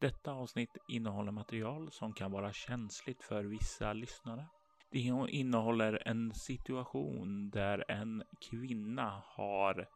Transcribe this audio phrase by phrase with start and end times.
[0.00, 4.46] Detta avsnitt innehåller material som kan vara känsligt för vissa lyssnare.
[4.90, 9.88] Det innehåller en situation där en kvinna har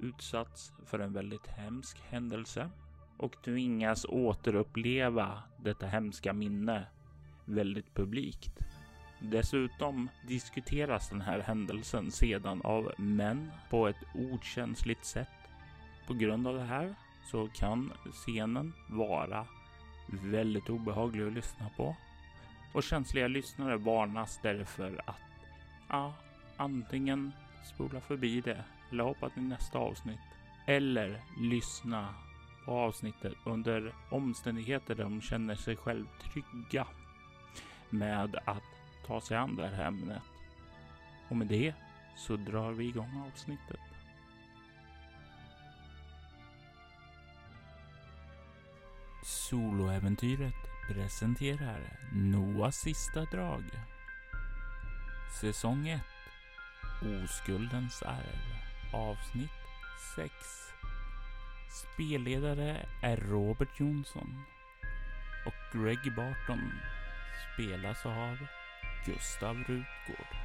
[0.00, 2.70] utsatts för en väldigt hemsk händelse
[3.18, 6.86] och tvingas återuppleva detta hemska minne
[7.44, 8.58] väldigt publikt.
[9.20, 15.28] Dessutom diskuteras den här händelsen sedan av män på ett okänsligt sätt.
[16.06, 16.94] På grund av det här
[17.24, 19.46] så kan scenen vara
[20.06, 21.96] väldigt obehaglig att lyssna på
[22.72, 25.16] och känsliga lyssnare varnas därför att
[25.88, 26.14] ja,
[26.56, 27.32] antingen
[27.74, 30.20] spola förbi det eller hoppa till nästa avsnitt
[30.66, 32.14] eller lyssna
[32.64, 36.86] på avsnittet under omständigheter där de känner sig själv trygga
[37.90, 38.62] med att
[39.06, 40.22] ta sig an det här ämnet.
[41.28, 41.74] Och med det
[42.16, 43.80] så drar vi igång avsnittet.
[49.52, 51.80] Soloäventyret presenterar
[52.12, 53.64] Noahs sista drag.
[55.40, 56.00] Säsong 1
[57.02, 58.40] Oskuldens arv
[58.92, 59.50] Avsnitt
[60.16, 60.32] 6
[61.70, 64.42] Spelledare är Robert Jonsson
[65.46, 66.72] och Greg Barton
[67.54, 68.36] spelas av
[69.06, 70.41] Gustav Rutgård.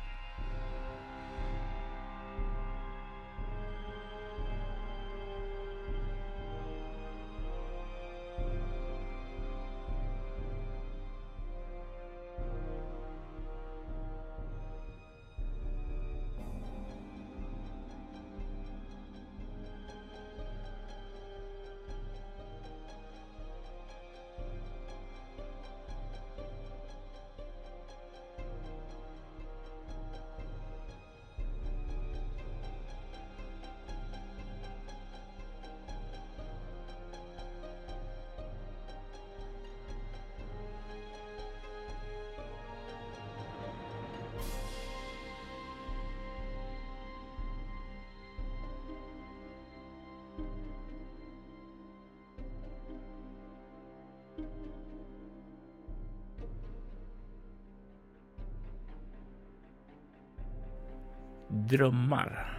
[61.50, 62.58] Drömmar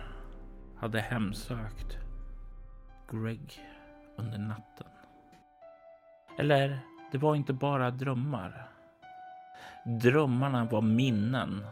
[0.76, 1.98] hade hemsökt
[3.10, 3.60] Greg
[4.16, 4.86] under natten.
[6.38, 6.78] Eller,
[7.12, 8.68] det var inte bara drömmar.
[9.84, 11.66] Drömmarna var minnen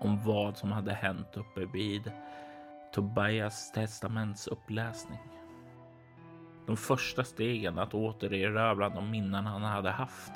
[0.00, 2.12] om vad som hade hänt uppe vid
[2.92, 5.20] Tobias testaments uppläsning.
[6.66, 10.32] De första stegen att återerövra de minnen han hade haft.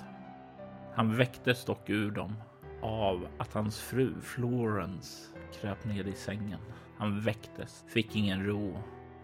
[0.94, 2.36] Han väcktes dock ur dem
[2.82, 6.60] av att hans fru Florence kröp ner i sängen.
[6.96, 8.78] Han väcktes, fick ingen ro,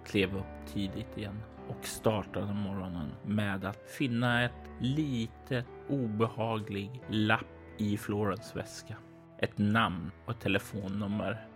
[0.06, 7.46] klev upp tidigt igen och startade morgonen med att finna ett litet obehaglig lapp
[7.78, 8.96] i Florens väska.
[9.38, 11.46] Ett namn och ett telefonnummer.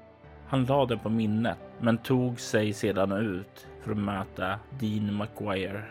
[0.47, 5.85] Han lade det på minnet men tog sig sedan ut för att möta Dean McGuire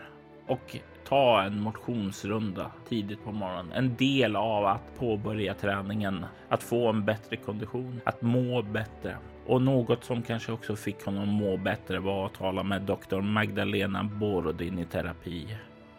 [0.46, 0.76] och
[1.12, 3.72] ta en motionsrunda tidigt på morgonen.
[3.72, 9.16] En del av att påbörja träningen, att få en bättre kondition, att må bättre.
[9.46, 14.04] Och något som kanske också fick honom må bättre var att tala med doktor Magdalena
[14.04, 15.56] Borodin i terapi.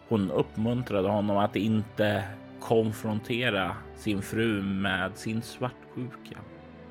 [0.08, 2.24] Hon uppmuntrade honom att inte
[2.60, 6.38] konfrontera sin fru med sin svartsjuka.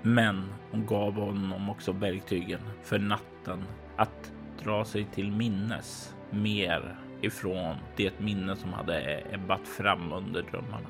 [0.02, 3.64] Men hon gav honom också verktygen för natten
[3.96, 4.32] att
[4.64, 10.88] dra sig till minnes mer ifrån det minne som hade ebbat fram under drömmarna.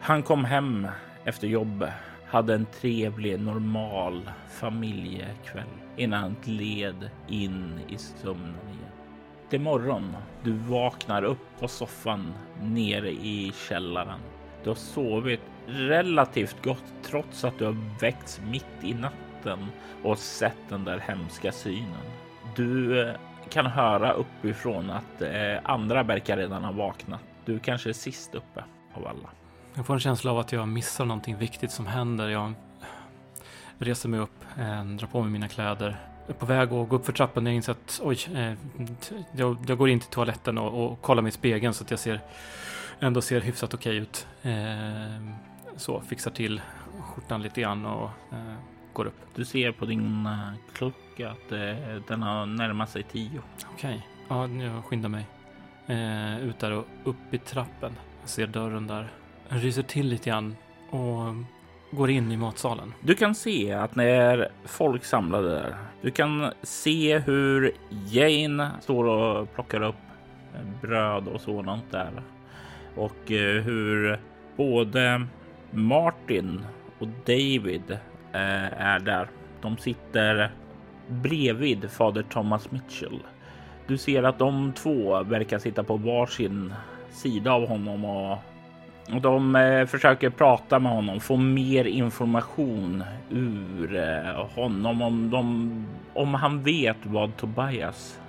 [0.00, 0.88] Han kom hem
[1.24, 1.92] efter jobbet,
[2.26, 5.66] hade en trevlig, normal familjekväll
[5.96, 8.92] innan han gled in i sömnen igen.
[9.50, 10.16] Det är morgon.
[10.42, 14.20] Du vaknar upp på soffan nere i källaren.
[14.64, 19.66] Du har sovit relativt gott trots att du har väckts mitt i natten
[20.02, 22.06] och sett den där hemska synen.
[22.56, 23.14] Du eh,
[23.52, 25.30] kan höra uppifrån att eh,
[25.62, 27.20] andra verkar redan ha vaknat.
[27.44, 28.64] Du kanske är sist uppe
[28.94, 29.28] av alla.
[29.74, 32.28] Jag får en känsla av att jag missar någonting viktigt som händer.
[32.28, 32.52] Jag
[33.78, 35.96] reser mig upp, eh, drar på mig mina kläder.
[36.28, 38.52] Är på väg att gå upp för trappan jag inser att oj, eh,
[39.32, 42.00] jag, jag, går in till toaletten och, och kollar mig i spegeln så att jag
[42.00, 42.20] ser,
[43.00, 44.26] ändå ser hyfsat okej ut.
[44.42, 44.52] Eh,
[45.76, 46.60] så, fixar till
[47.00, 48.10] skjortan lite grann och
[48.92, 49.20] går upp.
[49.34, 50.28] Du ser på din
[51.22, 53.42] klocka att uh, den har närmat sig tio.
[53.72, 55.26] Okej, ja, jag skyndar mig.
[55.90, 57.92] Uh, ut där och upp i trappen.
[58.20, 59.08] Jag ser dörren där.
[59.48, 60.56] Jag ryser till lite grann
[60.90, 61.34] och
[61.90, 62.94] går in i matsalen.
[63.00, 65.76] Du kan se att när folk samlade där.
[66.02, 67.72] Du kan se hur
[68.06, 69.94] Jane står och plockar upp
[70.82, 72.10] bröd och sådant där.
[72.96, 74.20] och eh, hur
[74.56, 75.26] både
[75.70, 76.64] Martin
[76.98, 77.90] och David
[78.32, 79.28] eh, är där.
[79.60, 80.52] De sitter
[81.08, 83.18] bredvid fader Thomas Mitchell.
[83.86, 86.74] Du ser att de två verkar sitta på varsin
[87.10, 88.38] sida av honom och
[89.20, 96.34] de eh, försöker prata med honom, få mer information ur eh, honom om, de, om
[96.34, 98.20] han vet vad Tobias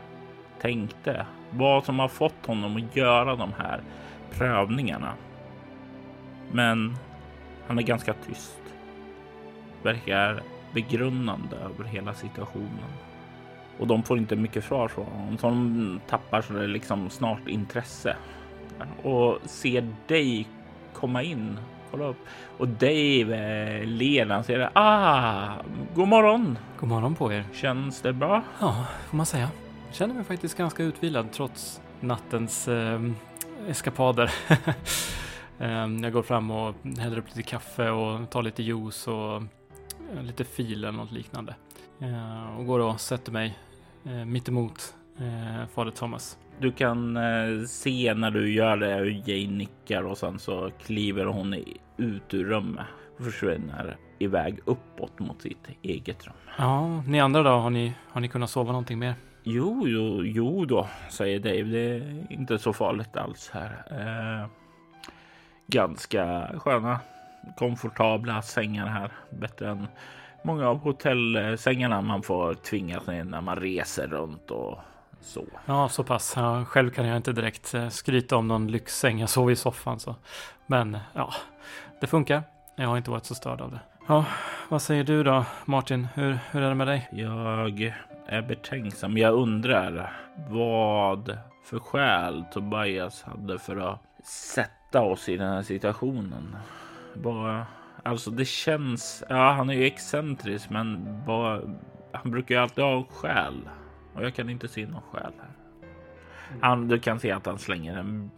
[0.62, 3.82] tänkte, vad som har fått honom att göra de här
[4.32, 5.14] prövningarna.
[6.52, 6.96] Men
[7.68, 8.62] han är ganska tyst.
[9.84, 10.42] Verkar
[10.74, 12.90] begrundande över hela situationen.
[13.80, 17.48] Och de får inte mycket svar från honom, så de tappar så det liksom snart
[17.48, 18.16] intresse.
[19.04, 20.48] Och ser dig
[20.94, 21.60] komma in.
[21.92, 22.18] Kolla upp.
[22.58, 24.26] Och Dave ler.
[24.26, 25.54] Han säger ah,
[25.96, 26.58] god morgon.
[26.80, 27.46] God morgon på er.
[27.54, 28.44] Känns det bra?
[28.60, 29.50] Ja, får man säga.
[29.88, 33.02] Jag känner mig faktiskt ganska utvilad trots nattens eh,
[33.68, 34.32] eskapader.
[35.60, 39.44] eh, jag går fram och häller upp lite kaffe och tar lite juice och
[40.22, 41.56] lite fil eller något liknande.
[42.00, 43.58] Eh, och går och sätter mig
[44.06, 46.38] eh, mittemot eh, fader Thomas.
[46.60, 51.26] Du kan eh, se när du gör det hur Jane nickar och sen så kliver
[51.26, 51.54] hon
[51.98, 52.86] ut ur rummet
[53.18, 56.34] och försvinner iväg uppåt mot sitt eget rum.
[56.58, 57.50] Ja, ni andra då?
[57.50, 59.16] Har ni, har ni kunnat sova någonting mer?
[59.44, 61.64] Jo, jo, jo då, säger Dave.
[61.64, 63.84] Det är inte så farligt alls här.
[63.92, 64.50] Eh,
[65.68, 67.00] ganska sköna,
[67.58, 69.12] komfortabla sängar här.
[69.30, 69.88] Bättre än
[70.44, 74.80] många av hotellsängarna man får tvingas in när man reser runt och
[75.22, 75.46] så.
[75.66, 76.34] Ja, så pass.
[76.36, 79.20] Ja, själv kan jag inte direkt eh, skryta om någon lyxsäng.
[79.20, 80.16] Jag sov i soffan så.
[80.66, 81.34] Men ja,
[82.02, 82.44] det funkar.
[82.76, 83.80] Jag har inte varit så störd av det.
[84.08, 84.26] Ja,
[84.70, 86.08] vad säger du då Martin?
[86.14, 87.10] Hur, hur är det med dig?
[87.12, 87.94] Jag
[88.28, 89.18] är betänksam.
[89.18, 90.14] Jag undrar
[90.50, 96.56] vad för skäl Tobias hade för att sätta oss i den här situationen.
[97.16, 97.66] Bara,
[98.04, 101.62] alltså det känns, ja han är ju excentrisk men bara,
[102.12, 103.70] han brukar ju alltid ha skäl.
[104.14, 105.50] Och jag kan inte se någon skäl här.
[106.62, 108.32] Han, du kan se att han slänger en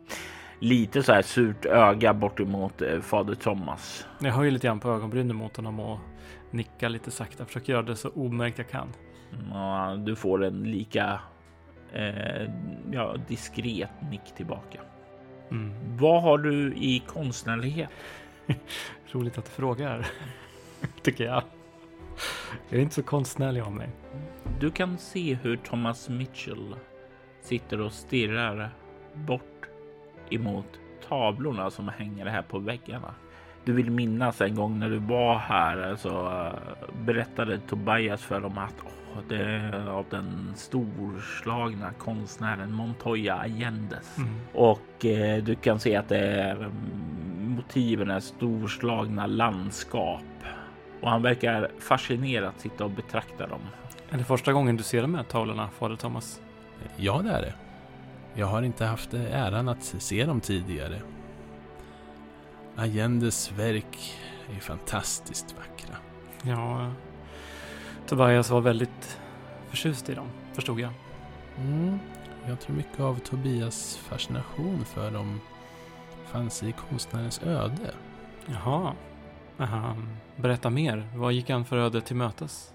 [0.59, 4.07] lite så här surt öga bort emot eh, fader Thomas.
[4.19, 5.99] Jag höjer lite grann på ögonbrynen mot honom och
[6.51, 7.45] nickar lite sakta.
[7.45, 8.87] Försöker göra det så omärkt jag kan.
[9.51, 11.19] Ja, du får en lika
[11.93, 12.49] eh,
[12.91, 14.79] ja, diskret nick tillbaka.
[15.51, 15.97] Mm.
[15.97, 17.89] Vad har du i konstnärlighet?
[19.11, 20.07] Roligt att du frågar,
[21.01, 21.43] tycker jag.
[22.69, 23.89] Jag är inte så konstnärlig av mig.
[24.59, 26.75] Du kan se hur Thomas Mitchell
[27.41, 28.75] sitter och stirrar
[29.13, 29.69] bort
[30.29, 33.15] emot tavlorna som hänger här på väggarna.
[33.65, 36.51] Du vill minnas en gång när du var här så uh,
[37.05, 44.17] berättade Tobias för dem att oh, det är av den storslagna konstnären Montoya Allendes.
[44.17, 44.29] Mm.
[44.53, 46.71] Och uh, du kan se att det är um,
[47.55, 50.23] motiven är storslagna landskap
[51.01, 53.61] och han verkar fascinerat sitta och betrakta dem.
[54.09, 56.41] Är det första gången du ser de här tavlorna, fader Thomas?
[56.97, 57.53] Ja, det är det.
[58.33, 61.01] Jag har inte haft äran att se dem tidigare.
[62.75, 64.13] Allendes verk
[64.55, 65.95] är fantastiskt vackra.
[66.43, 66.91] Ja,
[68.07, 69.19] Tobias var väldigt
[69.69, 70.91] förtjust i dem, förstod jag.
[71.57, 71.99] Mm,
[72.47, 75.41] jag tror mycket av Tobias fascination för dem
[76.25, 77.93] fanns i konstnärens öde.
[78.45, 78.93] Jaha.
[79.59, 79.95] Aha.
[80.35, 81.07] Berätta mer.
[81.15, 82.73] Vad gick han för öde till mötes?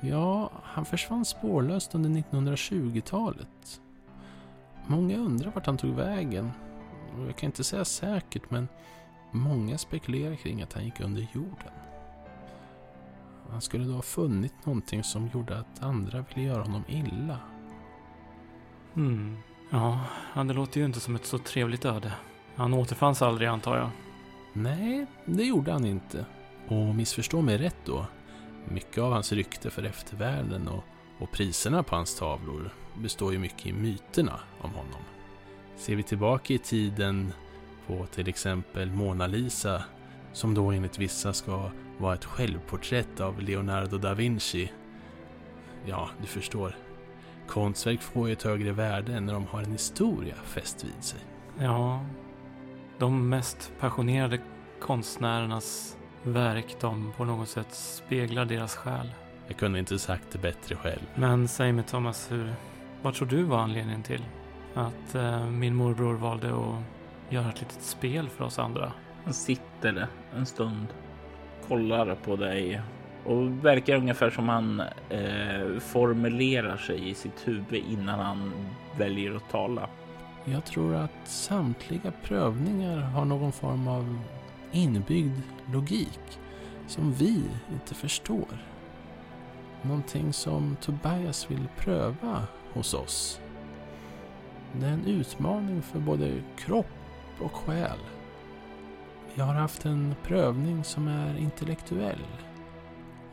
[0.00, 3.80] Ja, han försvann spårlöst under 1920-talet.
[4.86, 6.50] Många undrar vart han tog vägen.
[7.26, 8.68] Jag kan inte säga säkert, men
[9.30, 11.72] många spekulerar kring att han gick under jorden.
[13.50, 17.38] Han skulle då ha funnit någonting som gjorde att andra ville göra honom illa.
[18.94, 19.36] Hmm.
[19.70, 20.04] Ja,
[20.34, 22.12] det låter ju inte som ett så trevligt öde.
[22.56, 23.90] Han återfanns aldrig antar jag.
[24.52, 26.26] Nej, det gjorde han inte.
[26.68, 28.06] Och missförstå mig rätt då.
[28.68, 30.84] Mycket av hans rykte för eftervärlden och,
[31.18, 35.02] och priserna på hans tavlor består ju mycket i myterna om honom.
[35.76, 37.32] Ser vi tillbaka i tiden
[37.88, 39.82] på till exempel Mona Lisa
[40.32, 44.72] som då enligt vissa ska vara ett självporträtt av Leonardo da Vinci.
[45.86, 46.76] Ja, du förstår.
[47.46, 51.20] Konstverk får ju ett högre värde när de har en historia fäst vid sig.
[51.58, 52.04] Ja,
[52.98, 54.38] de mest passionerade
[54.80, 59.12] konstnärernas verk, de på något sätt speglar deras själ.
[59.46, 61.02] Jag kunde inte sagt det bättre själv.
[61.14, 62.54] Men säg mig Thomas, hur,
[63.02, 64.24] vad tror du var anledningen till
[64.74, 66.97] att eh, min morbror valde att
[67.28, 68.92] göra ett litet spel för oss andra?
[69.24, 70.06] Han sitter
[70.36, 70.86] en stund,
[71.68, 72.82] kollar på dig
[73.24, 74.80] och verkar ungefär som han
[75.10, 78.52] eh, formulerar sig i sitt huvud innan han
[78.98, 79.88] väljer att tala.
[80.44, 84.18] Jag tror att samtliga prövningar har någon form av
[84.72, 85.40] inbyggd
[85.72, 86.38] logik
[86.86, 88.64] som vi inte förstår.
[89.82, 92.42] Någonting som Tobias vill pröva
[92.72, 93.40] hos oss.
[94.72, 96.86] Det är en utmaning för både kropp
[97.40, 97.98] och själ.
[99.34, 102.26] Vi har haft en prövning som är intellektuell.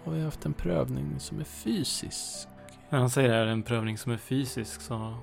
[0.04, 2.48] Och vi har haft en prövning som är fysisk.
[2.90, 5.18] När han säger det här, en prövning som är fysisk, så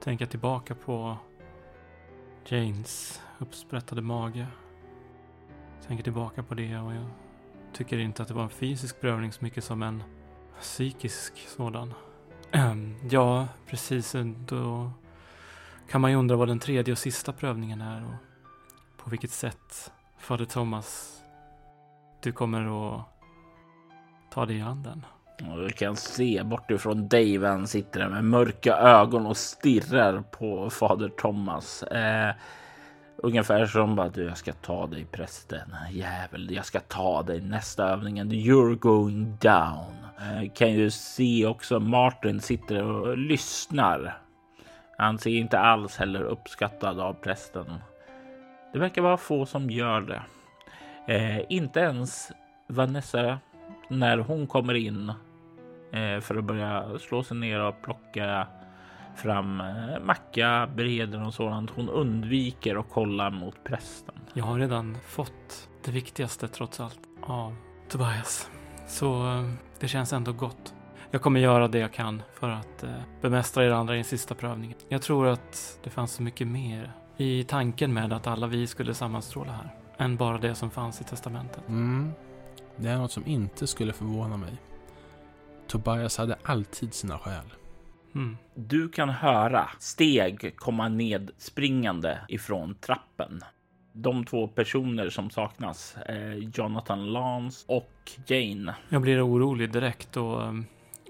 [0.00, 1.16] tänker jag tillbaka på
[2.48, 4.46] Janes uppsprättade mage.
[5.86, 7.06] Tänker tillbaka på det och jag
[7.72, 10.02] tycker inte att det var en fysisk prövning så mycket som en
[10.60, 11.94] psykisk sådan.
[13.10, 14.14] Ja, precis.
[14.46, 14.90] Då
[15.90, 18.14] kan man ju undra vad den tredje och sista prövningen är och
[19.04, 21.20] på vilket sätt, Fader Thomas,
[22.22, 23.02] du kommer att
[24.30, 25.04] ta dig an den.
[25.50, 27.48] Och du kan se bortifrån Dave.
[27.48, 31.82] Han sitter där med mörka ögon och stirrar på fader Thomas.
[31.82, 32.34] Eh,
[33.16, 35.76] ungefär som bara du, jag ska ta dig prästen.
[35.90, 38.32] Jävel, jag ska ta dig nästa övningen.
[38.32, 39.94] You're going down.
[40.18, 44.23] Eh, kan ju se också Martin sitter och lyssnar.
[44.96, 47.74] Han ser inte alls heller uppskattad av prästen.
[48.72, 50.22] Det verkar vara få som gör det.
[51.14, 52.32] Eh, inte ens
[52.66, 53.38] Vanessa
[53.88, 55.08] när hon kommer in
[55.92, 58.46] eh, för att börja slå sig ner och plocka
[59.16, 61.70] fram eh, macka, breden och sådant.
[61.70, 64.14] Hon undviker att kolla mot prästen.
[64.32, 67.56] Jag har redan fått det viktigaste trots allt av
[67.88, 68.50] Tobias.
[68.86, 70.74] Så eh, det känns ändå gott.
[71.14, 72.90] Jag kommer göra det jag kan för att eh,
[73.20, 74.76] bemästra er andra i den sista prövningen.
[74.88, 78.94] Jag tror att det fanns så mycket mer i tanken med att alla vi skulle
[78.94, 81.68] sammanstråla här än bara det som fanns i testamentet.
[81.68, 82.12] Mm.
[82.76, 84.52] Det är något som inte skulle förvåna mig.
[85.66, 87.54] Tobias hade alltid sina skäl.
[88.14, 88.36] Mm.
[88.54, 93.40] Du kan höra steg komma ned springande ifrån trappen.
[93.92, 98.74] De två personer som saknas är Jonathan Lance och Jane.
[98.88, 100.52] Jag blir orolig direkt och eh,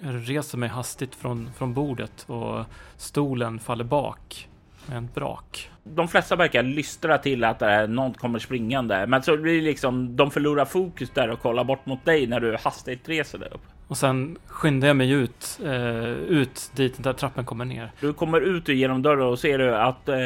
[0.00, 2.64] reser mig hastigt från, från bordet och
[2.96, 4.48] stolen faller bak
[4.86, 5.70] med en brak.
[5.84, 10.16] De flesta verkar lystra till att äh, någon kommer springande, men så blir det liksom
[10.16, 13.62] de förlorar fokus där och kollar bort mot dig när du hastigt reser dig upp.
[13.88, 17.92] Och sen skyndar jag mig ut, eh, ut dit där trappen kommer ner.
[18.00, 20.16] Du kommer ut genom dörren och ser du att eh,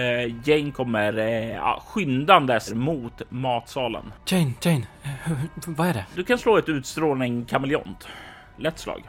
[0.44, 4.12] Jane kommer eh, skyndandes mot matsalen.
[4.26, 4.87] Jane, Jane,
[5.66, 6.06] vad är det?
[6.14, 8.08] Du kan slå ett utstrålning kameleont.
[8.56, 9.02] Lätt slag.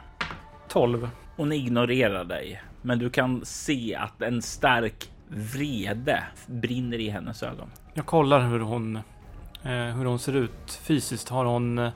[0.70, 1.10] 12.
[1.36, 7.70] Hon ignorerar dig, men du kan se att en stark vrede brinner i hennes ögon.
[7.94, 11.28] Jag kollar hur hon, eh, hur hon ser ut fysiskt.
[11.28, 11.90] Har hon eh,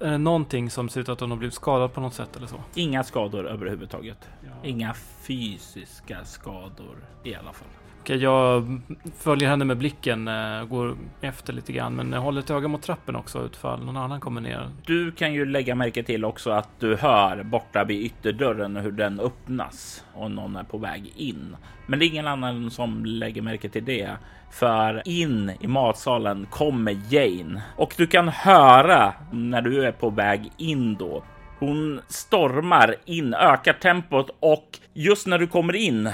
[0.00, 2.46] är det någonting som ser ut att hon har blivit skadad på något sätt eller
[2.46, 2.56] så?
[2.74, 4.28] Inga skador överhuvudtaget.
[4.44, 4.68] Ja.
[4.68, 7.68] Inga fysiska skador i alla fall.
[8.10, 8.80] Jag
[9.18, 12.82] följer henne med blicken, eh, går efter lite grann, men jag håller ett öga mot
[12.82, 14.68] trappen också utfall någon annan kommer ner.
[14.86, 19.20] Du kan ju lägga märke till också att du hör borta vid ytterdörren hur den
[19.20, 21.56] öppnas och någon är på väg in.
[21.86, 24.10] Men det är ingen annan som lägger märke till det.
[24.50, 30.50] För in i matsalen kommer Jane och du kan höra när du är på väg
[30.56, 31.22] in då
[31.66, 36.10] hon stormar in, ökar tempot och just när du kommer in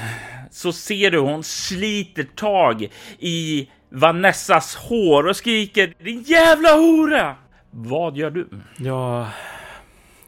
[0.51, 2.89] så ser du hon sliter tag
[3.19, 7.37] i Vanessas hår och skriker din jävla hora!
[7.71, 8.49] Vad gör du?
[8.77, 9.27] Jag,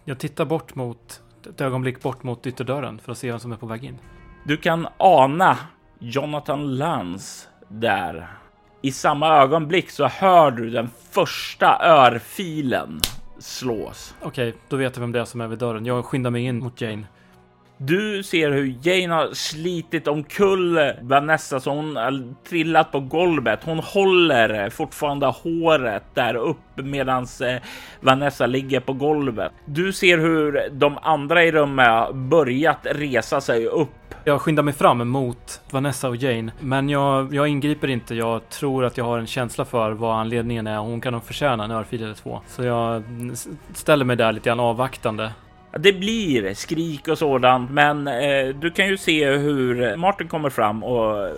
[0.04, 3.56] jag tittar bort mot ett ögonblick bort mot ytterdörren för att se vem som är
[3.56, 3.98] på väg in.
[4.44, 5.58] Du kan ana
[5.98, 8.26] Jonathan Lance där.
[8.82, 13.00] I samma ögonblick så hör du den första örfilen
[13.38, 14.14] slås.
[14.22, 15.86] Okej, då vet jag vem det är som är vid dörren.
[15.86, 17.06] Jag skyndar mig in mot Jane.
[17.82, 23.60] Du ser hur Jane har slitit omkull Vanessa så hon har trillat på golvet.
[23.64, 27.62] Hon håller fortfarande håret där uppe medan eh,
[28.00, 29.52] Vanessa ligger på golvet.
[29.64, 33.88] Du ser hur de andra i rummet börjat resa sig upp.
[34.24, 38.14] Jag skyndar mig fram mot Vanessa och Jane, men jag, jag ingriper inte.
[38.14, 40.78] Jag tror att jag har en känsla för vad anledningen är.
[40.78, 42.40] Hon kan nog förtjäna en örfil eller två.
[42.46, 43.02] Så jag
[43.74, 45.32] ställer mig där lite grann avvaktande.
[45.78, 50.84] Det blir skrik och sådant, men eh, du kan ju se hur Martin kommer fram
[50.84, 51.30] och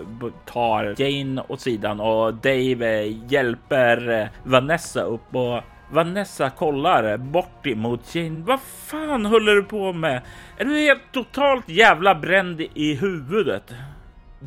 [0.46, 5.60] tar Jane åt sidan och Dave eh, hjälper eh, Vanessa upp och
[5.90, 8.44] Vanessa kollar bort emot Jane.
[8.46, 10.22] Vad fan håller du på med?
[10.58, 13.74] Är du helt totalt jävla bränd i huvudet?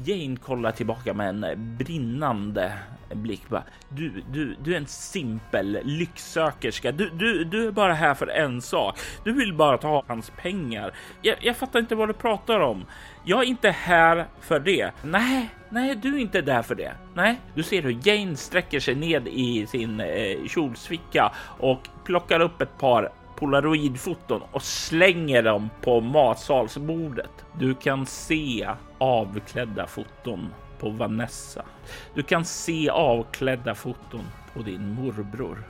[0.03, 2.73] Jane kollar tillbaka med en brinnande
[3.13, 3.49] blick.
[3.49, 6.91] Bara, du, du, du är en simpel lycksökerska.
[6.91, 8.99] Du, du, du är bara här för en sak.
[9.23, 10.93] Du vill bara ta hans pengar.
[11.21, 12.85] Jag, jag fattar inte vad du pratar om.
[13.23, 14.91] Jag är inte här för det.
[15.03, 16.91] Nej, Nej, du är inte där för det.
[17.13, 22.61] Nej, du ser hur Jane sträcker sig ned i sin eh, kjolsficka och plockar upp
[22.61, 27.45] ett par polaroidfoton och slänger dem på matsalsbordet.
[27.59, 31.65] Du kan se avklädda foton på Vanessa.
[32.13, 35.63] Du kan se avklädda foton på din morbror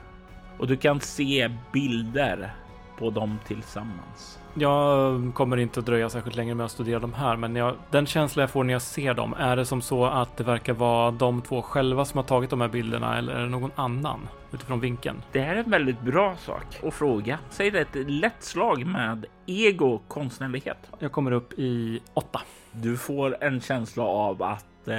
[0.58, 2.54] och du kan se bilder
[2.98, 4.38] på dem tillsammans.
[4.54, 8.06] Jag kommer inte att dröja särskilt länge med att studera de här, men jag, den
[8.06, 11.10] känsla jag får när jag ser dem, är det som så att det verkar vara
[11.10, 14.80] de två själva som har tagit de här bilderna eller är det någon annan utifrån
[14.80, 15.22] vinkeln?
[15.32, 17.38] Det här är en väldigt bra sak att fråga.
[17.50, 20.90] Säg det ett lätt slag med ego konstnärlighet.
[20.98, 22.40] Jag kommer upp i åtta.
[22.72, 24.94] Du får en känsla av att eh,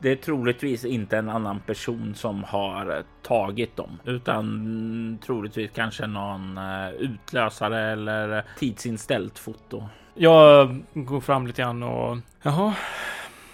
[0.00, 6.58] det är troligtvis inte en annan person som har tagit dem, utan troligtvis kanske någon
[6.58, 9.88] eh, utlösare eller tidsinställt foto.
[10.14, 12.74] Jag går fram lite grann och jaha.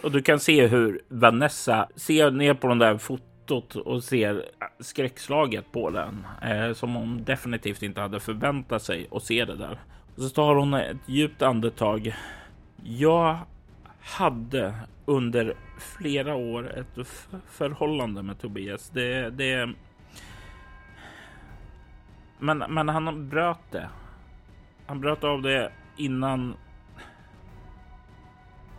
[0.02, 4.44] Och du kan se hur Vanessa ser ner på den där fotot och ser
[4.80, 9.78] skräckslaget på den eh, som hon definitivt inte hade förväntat sig att se det där.
[10.16, 12.14] Och så tar hon ett djupt andetag.
[12.84, 13.38] Jag
[14.00, 14.74] hade
[15.10, 17.06] under flera år ett
[17.46, 18.90] förhållande med Tobias.
[18.90, 19.74] Det, det...
[22.38, 23.88] Men, men han bröt det.
[24.86, 26.54] Han bröt av det innan.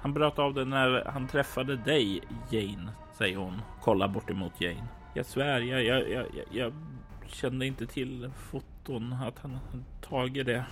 [0.02, 3.62] Han bröt av det när han träffade dig, Jane, säger hon.
[3.82, 4.88] Kolla bort emot Jane.
[5.14, 6.74] Jag svär, jag, jag, jag, jag
[7.28, 9.60] kände inte till foton, att han
[10.02, 10.66] tagit det.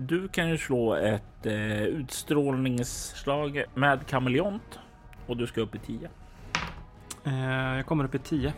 [0.00, 4.78] Du kan ju slå ett eh, utstrålningsslag med kameleont
[5.26, 6.10] och du ska upp i 10.
[7.24, 8.52] Eh, jag kommer upp i 10.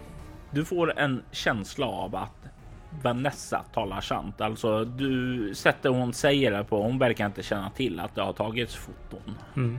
[0.50, 2.47] Du får en känsla av att
[3.02, 4.40] Vanessa talar sant.
[4.40, 6.82] Alltså, du sätter hon säger det på.
[6.82, 9.37] Hon verkar inte känna till att det har tagits foton.
[9.56, 9.78] Mm.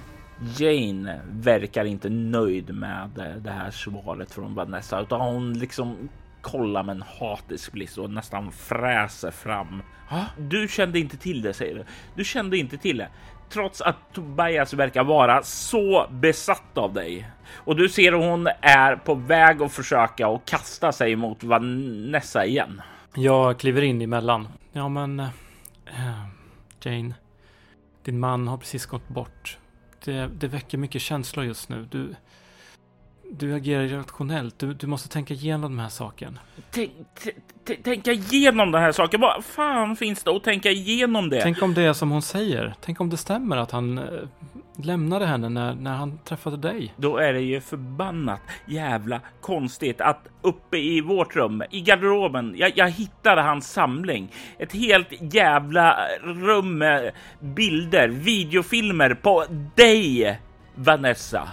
[0.58, 6.10] Jane verkar inte nöjd med det här svaret från Vanessa, utan hon liksom
[6.42, 9.82] kollar med en hatisk blick och nästan fräser fram.
[10.38, 11.86] Du kände inte till det, säger du.
[12.16, 13.10] Du kände inte till det
[13.52, 17.30] trots att Tobias verkar vara så besatt av dig.
[17.54, 22.46] Och du ser att hon är på väg att försöka och kasta sig mot Vanessa
[22.46, 22.82] igen.
[23.16, 24.48] Jag kliver in emellan.
[24.72, 25.30] Ja, men äh,
[26.84, 27.14] Jane,
[28.04, 29.58] din man har precis gått bort.
[30.06, 31.88] Det, det väcker mycket känslor just nu.
[31.92, 32.16] Du,
[33.32, 34.60] du agerar irrationellt.
[34.60, 36.40] Du, du måste tänka igenom den här saken.
[37.84, 39.22] tänka igenom den här saken?
[39.22, 41.42] Vad fan finns det att tänka igenom det?
[41.42, 42.74] Tänk om det är som hon säger.
[42.82, 44.04] Tänk om det stämmer att han äh,
[44.84, 46.94] lämnade henne när, när han träffade dig.
[46.98, 52.72] Då är det ju förbannat jävla konstigt att uppe i vårt rum, i garderoben, jag,
[52.76, 54.32] jag hittade hans samling.
[54.58, 60.40] Ett helt jävla rum med bilder, videofilmer på dig,
[60.76, 61.50] Vanessa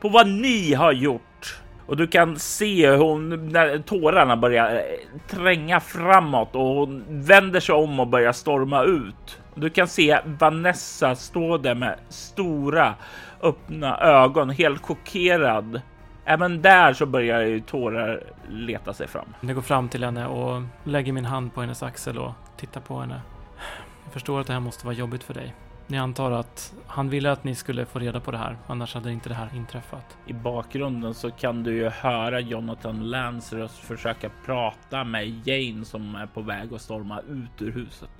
[0.00, 1.60] på vad ni har gjort.
[1.86, 7.60] Och du kan se hur hon, när tårarna börjar eh, tränga framåt och hon vänder
[7.60, 9.40] sig om och börjar storma ut.
[9.54, 12.94] Du kan se Vanessa stå där med stora
[13.42, 15.80] öppna ögon, helt chockerad.
[16.24, 19.34] Även där så börjar ju tårar leta sig fram.
[19.40, 23.00] Jag går fram till henne och lägger min hand på hennes axel och tittar på
[23.00, 23.20] henne.
[24.04, 25.54] Jag förstår att det här måste vara jobbigt för dig.
[25.90, 29.12] Ni antar att han ville att ni skulle få reda på det här, annars hade
[29.12, 30.16] inte det här inträffat.
[30.26, 36.14] I bakgrunden så kan du ju höra Jonathan Lance röst försöka prata med Jane som
[36.14, 38.10] är på väg att storma ut ur huset.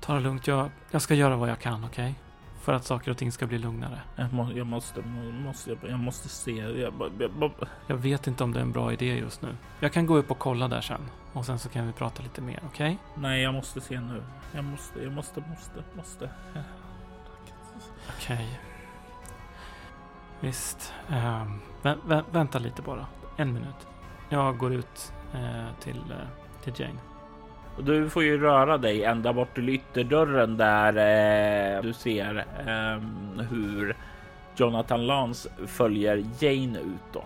[0.00, 2.10] Ta det lugnt, jag, jag ska göra vad jag kan, okej?
[2.10, 2.14] Okay?
[2.62, 4.00] För att saker och ting ska bli lugnare.
[4.16, 5.00] Jag, må, jag måste,
[5.44, 6.52] måste, jag måste se.
[6.52, 7.52] Jag, jag,
[7.86, 9.56] jag, vet inte om det är en bra idé just nu.
[9.80, 11.00] Jag kan gå upp och kolla där sen.
[11.32, 12.98] Och sen så kan vi prata lite mer, okej?
[13.12, 13.22] Okay?
[13.22, 14.22] Nej, jag måste se nu.
[14.54, 16.30] Jag måste, jag måste, måste, måste.
[18.08, 18.34] Okej.
[18.34, 18.46] Okay.
[20.40, 20.92] Visst.
[21.08, 23.06] Um, vä vä vänta lite bara.
[23.36, 23.86] En minut.
[24.28, 27.00] Jag går ut uh, till, uh, till Jane.
[27.76, 30.96] Och du får ju röra dig ända bort till ytterdörren där
[31.76, 33.02] eh, du ser eh,
[33.50, 33.96] hur
[34.56, 37.12] Jonathan Lance följer Jane ut.
[37.12, 37.24] Då.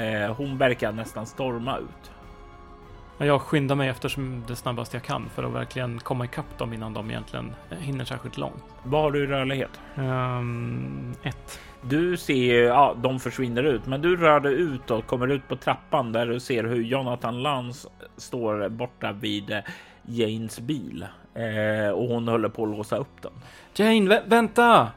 [0.00, 2.12] Eh, hon verkar nästan storma ut.
[3.18, 6.94] Jag skyndar mig eftersom det snabbast jag kan för att verkligen komma ikapp dem innan
[6.94, 8.64] de egentligen hinner särskilt långt.
[8.82, 9.80] Vad har du i rörlighet?
[9.96, 11.60] Um, ett.
[11.82, 15.56] Du ser, ja, de försvinner ut, men du rör dig ut och kommer ut på
[15.56, 19.58] trappan där du ser hur Jonathan Lance står borta vid eh,
[20.02, 23.32] Janes bil eh, och hon håller på att låsa upp den.
[23.74, 24.88] Jane, vä vänta!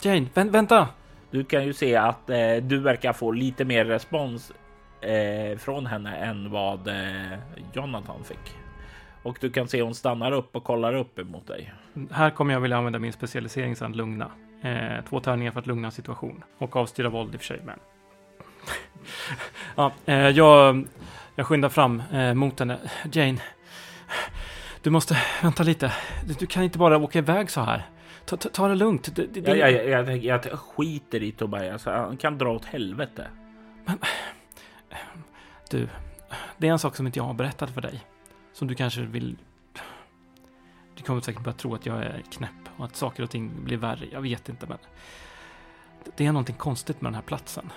[0.00, 0.88] Jane, vä vänta!
[1.30, 4.52] Du kan ju se att eh, du verkar få lite mer respons
[5.02, 7.38] eh, från henne än vad eh,
[7.72, 8.56] Jonathan fick.
[9.22, 11.72] Och du kan se hon stannar upp och kollar upp emot dig.
[12.10, 14.30] Här kommer jag vilja använda min specialisering sen, lugna.
[14.62, 16.44] Eh, två tärningar för att lugna situation.
[16.58, 17.78] Och avstyra våld i och för sig, men...
[19.76, 20.84] ja, eh, jag,
[21.34, 22.78] jag skyndar fram eh, mot henne.
[23.12, 23.38] Jane,
[24.82, 25.92] du måste vänta lite.
[26.26, 27.82] Du, du kan inte bara åka iväg så här.
[28.24, 29.16] Ta, ta, ta det lugnt.
[29.16, 31.84] Det, det, Jag, jag, jag, jag, skiter i Tobias.
[31.84, 33.26] Han kan dra åt helvete.
[35.70, 35.88] Du,
[36.58, 38.00] det är en sak som inte jag har berättat för dig.
[38.52, 39.36] Som du kanske vill...
[40.94, 43.76] Du kommer säkert börja tro att jag är knäpp och att saker och ting blir
[43.76, 44.06] värre.
[44.12, 44.78] Jag vet inte, men...
[46.16, 47.72] Det är någonting konstigt med den här platsen.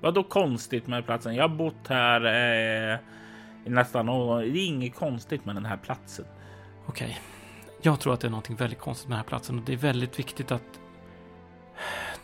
[0.00, 1.34] Vad då konstigt med platsen?
[1.34, 2.98] Jag har bott här eh,
[3.64, 6.24] i nästan det är inget konstigt med den här platsen.
[6.86, 7.20] Okej.
[7.82, 9.76] Jag tror att det är någonting väldigt konstigt med den här platsen och det är
[9.76, 10.80] väldigt viktigt att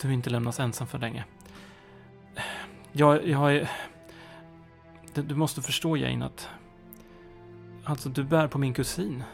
[0.01, 1.25] du inte lämnas ensam för länge.
[2.93, 3.71] Jag, jag är...
[5.15, 6.49] Du måste förstå Jane att...
[7.85, 9.25] Alltså, du bär på min kusin.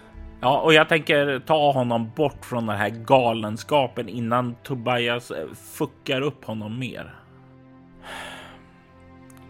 [0.41, 6.21] Ja, och jag tänker ta honom bort från den här galenskapen innan Tobias eh, fuckar
[6.21, 7.15] upp honom mer.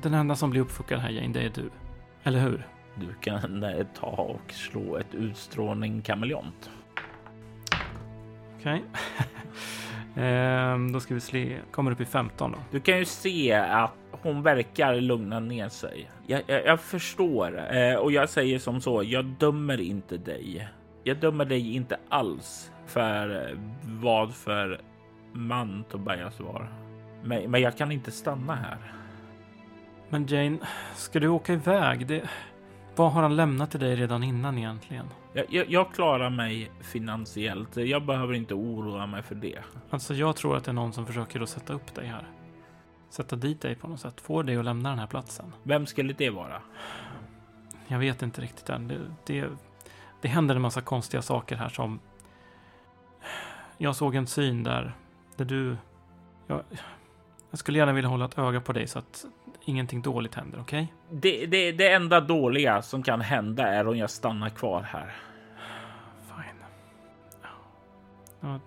[0.03, 1.71] Den enda som blir uppfuckad här Jane, det är du.
[2.23, 2.67] Eller hur?
[2.95, 6.71] Du kan eh, ta och slå ett utstrålning kameleont.
[8.59, 8.83] Okej.
[10.19, 11.59] ehm, då ska vi se.
[11.71, 12.59] Kommer upp i 15 då.
[12.71, 16.11] Du kan ju se att hon verkar lugna ner sig.
[16.27, 19.03] Jag, jag, jag förstår eh, och jag säger som så.
[19.03, 20.69] Jag dömer inte dig.
[21.05, 24.81] Jag dömer dig inte alls för eh, vad för
[25.33, 26.73] man Tobias var.
[27.25, 28.93] Men, men jag kan inte stanna här.
[30.09, 30.59] Men Jane,
[30.95, 32.07] ska du åka iväg?
[32.07, 32.23] Det...
[32.99, 35.07] Vad har han lämnat till dig redan innan egentligen?
[35.33, 37.77] Jag, jag, jag klarar mig finansiellt.
[37.77, 39.59] Jag behöver inte oroa mig för det.
[39.91, 42.29] Alltså, jag tror att det är någon som försöker att sätta upp dig här.
[43.11, 44.21] Sätta dit dig på något sätt.
[44.21, 45.53] Få dig att lämna den här platsen.
[45.63, 46.63] Vem skulle det vara?
[47.89, 48.89] Jag vet inte riktigt än.
[48.89, 49.49] Det, det,
[50.21, 52.01] det händer en massa konstiga saker här som...
[53.79, 54.97] Jag såg en syn där,
[55.37, 55.77] där du...
[56.47, 56.63] Jag,
[57.51, 59.27] jag skulle gärna vilja hålla ett öga på dig så att
[59.69, 60.93] ingenting dåligt händer, okej?
[61.11, 65.15] Det, det, det enda dåliga som kan hända är om jag stannar kvar här.
[66.27, 66.65] Fine.
[68.41, 68.61] Ja.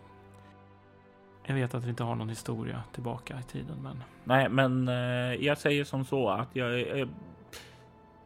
[1.45, 4.03] Jag vet att vi inte har någon historia tillbaka i tiden, men...
[4.23, 7.07] Nej, men eh, jag säger som så att jag eh,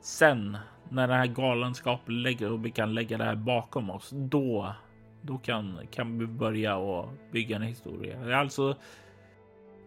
[0.02, 0.58] sen
[0.90, 4.74] när den här galenskapen lägger och vi kan lägga det här bakom oss, då,
[5.22, 8.40] då kan, kan vi börja och bygga en historia.
[8.40, 8.76] Alltså,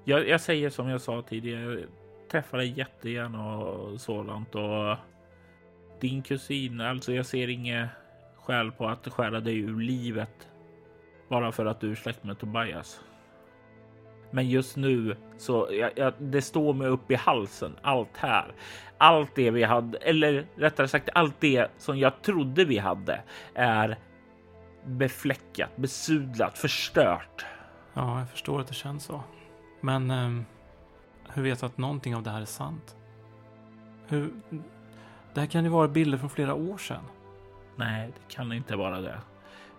[0.05, 1.85] jag, jag säger som jag sa tidigare,
[2.29, 4.97] träffa träffar dig jättegärna och sådant och
[6.01, 7.89] din kusin, alltså jag ser inget
[8.37, 10.49] skäl på att skära dig ur livet
[11.29, 13.01] bara för att du är släkt med Tobias.
[14.31, 17.77] Men just nu så jag, jag, det står mig upp i halsen.
[17.83, 18.53] Allt här,
[18.99, 23.21] allt det vi hade, eller rättare sagt allt det som jag trodde vi hade
[23.55, 23.97] är
[24.85, 27.47] befläckat, besudlat, förstört.
[27.95, 29.23] Ja, jag förstår att det känns så.
[29.81, 30.43] Men eh,
[31.35, 32.97] hur vet du att någonting av det här är sant?
[34.07, 34.31] Hur...
[35.35, 37.05] Det här kan ju vara bilder från flera år sedan.
[37.77, 39.19] Nej, det kan inte vara det.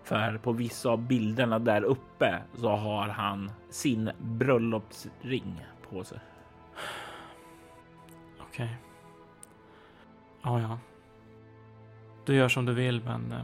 [0.02, 6.18] För på vissa av bilderna där uppe så har han sin bröllopsring på sig.
[8.40, 8.76] Okej.
[10.42, 10.78] Ja, ja.
[12.24, 13.32] Du gör som du vill, men...
[13.32, 13.42] Eh,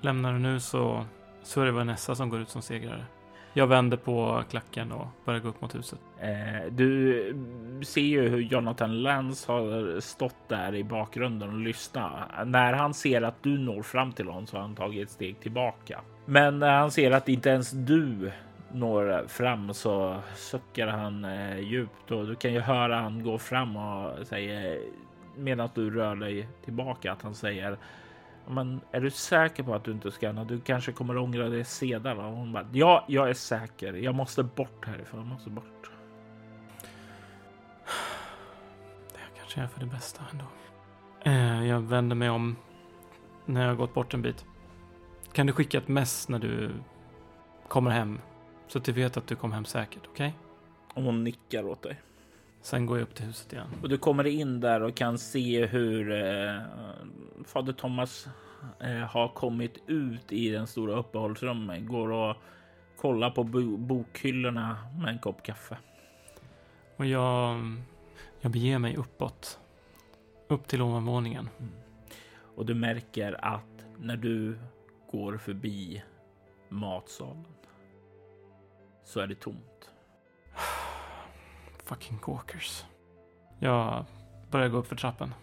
[0.00, 1.04] lämnar du nu så,
[1.42, 3.06] så är det Vanessa som går ut som segrare.
[3.52, 5.98] Jag vänder på klacken och börjar gå upp mot huset.
[6.18, 7.34] Eh, du
[7.82, 12.12] ser ju hur Jonathan Lance har stått där i bakgrunden och lyssnat.
[12.46, 15.40] När han ser att du når fram till honom så har han tagit ett steg
[15.40, 16.00] tillbaka.
[16.24, 18.32] Men när han ser att inte ens du
[18.72, 23.76] når fram så suckar han eh, djupt och du kan ju höra han gå fram
[23.76, 24.80] och säger
[25.36, 27.76] medan du rör dig tillbaka att han säger
[28.50, 30.32] men är du säker på att du inte ska?
[30.32, 32.18] Du kanske kommer ångra det sedan.
[32.18, 33.92] Och hon bara, ja, jag är säker.
[33.92, 35.20] Jag måste bort härifrån.
[35.20, 35.90] Jag måste bort.
[39.12, 40.44] Det kanske är för det bästa ändå.
[41.24, 42.56] Eh, jag vänder mig om
[43.46, 44.44] när jag har gått bort en bit.
[45.32, 46.70] Kan du skicka ett mess när du
[47.68, 48.20] kommer hem?
[48.68, 50.34] Så att du vet att du kom hem säkert, okej?
[50.94, 52.00] Och hon nickar åt dig.
[52.62, 53.66] Sen går jag upp till huset igen.
[53.82, 56.60] Och du kommer in där och kan se hur eh,
[57.44, 58.28] fader Thomas
[58.80, 61.86] eh, har kommit ut i den stora uppehållsrummet.
[61.86, 62.36] Går och
[62.96, 65.78] kollar på bo bokhyllorna med en kopp kaffe.
[66.96, 67.60] Och jag,
[68.40, 69.58] jag beger mig uppåt.
[70.48, 71.48] Upp till ovanvåningen.
[72.56, 74.58] Och du märker att när du
[75.10, 76.02] går förbi
[76.68, 77.44] matsalen
[79.04, 79.89] så är det tomt.
[81.90, 82.84] Fucking Gawkers.
[83.58, 84.04] Jag
[84.50, 85.34] börjar gå upp för trappen.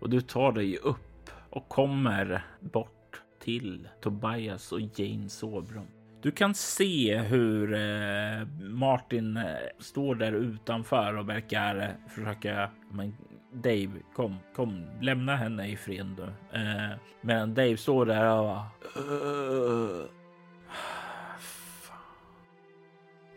[0.00, 5.86] Och du tar dig upp och kommer bort till Tobias och Janes sovrum.
[6.22, 9.44] Du kan se hur eh, Martin eh,
[9.78, 12.70] står där utanför och verkar eh, försöka.
[12.90, 13.16] Men
[13.52, 16.58] Dave, kom, kom, lämna henne i fred nu.
[16.60, 18.66] Eh, medan Dave står där och bara.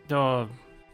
[0.08, 0.48] Jag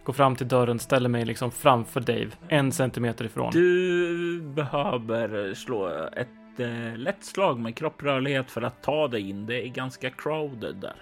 [0.05, 3.51] går fram till dörren, ställer mig liksom framför Dave, en centimeter ifrån.
[3.53, 6.29] Du behöver slå ett
[6.61, 9.47] eh, lätt slag med kropprörlighet för att ta dig in.
[9.47, 10.95] Det är ganska crowded där.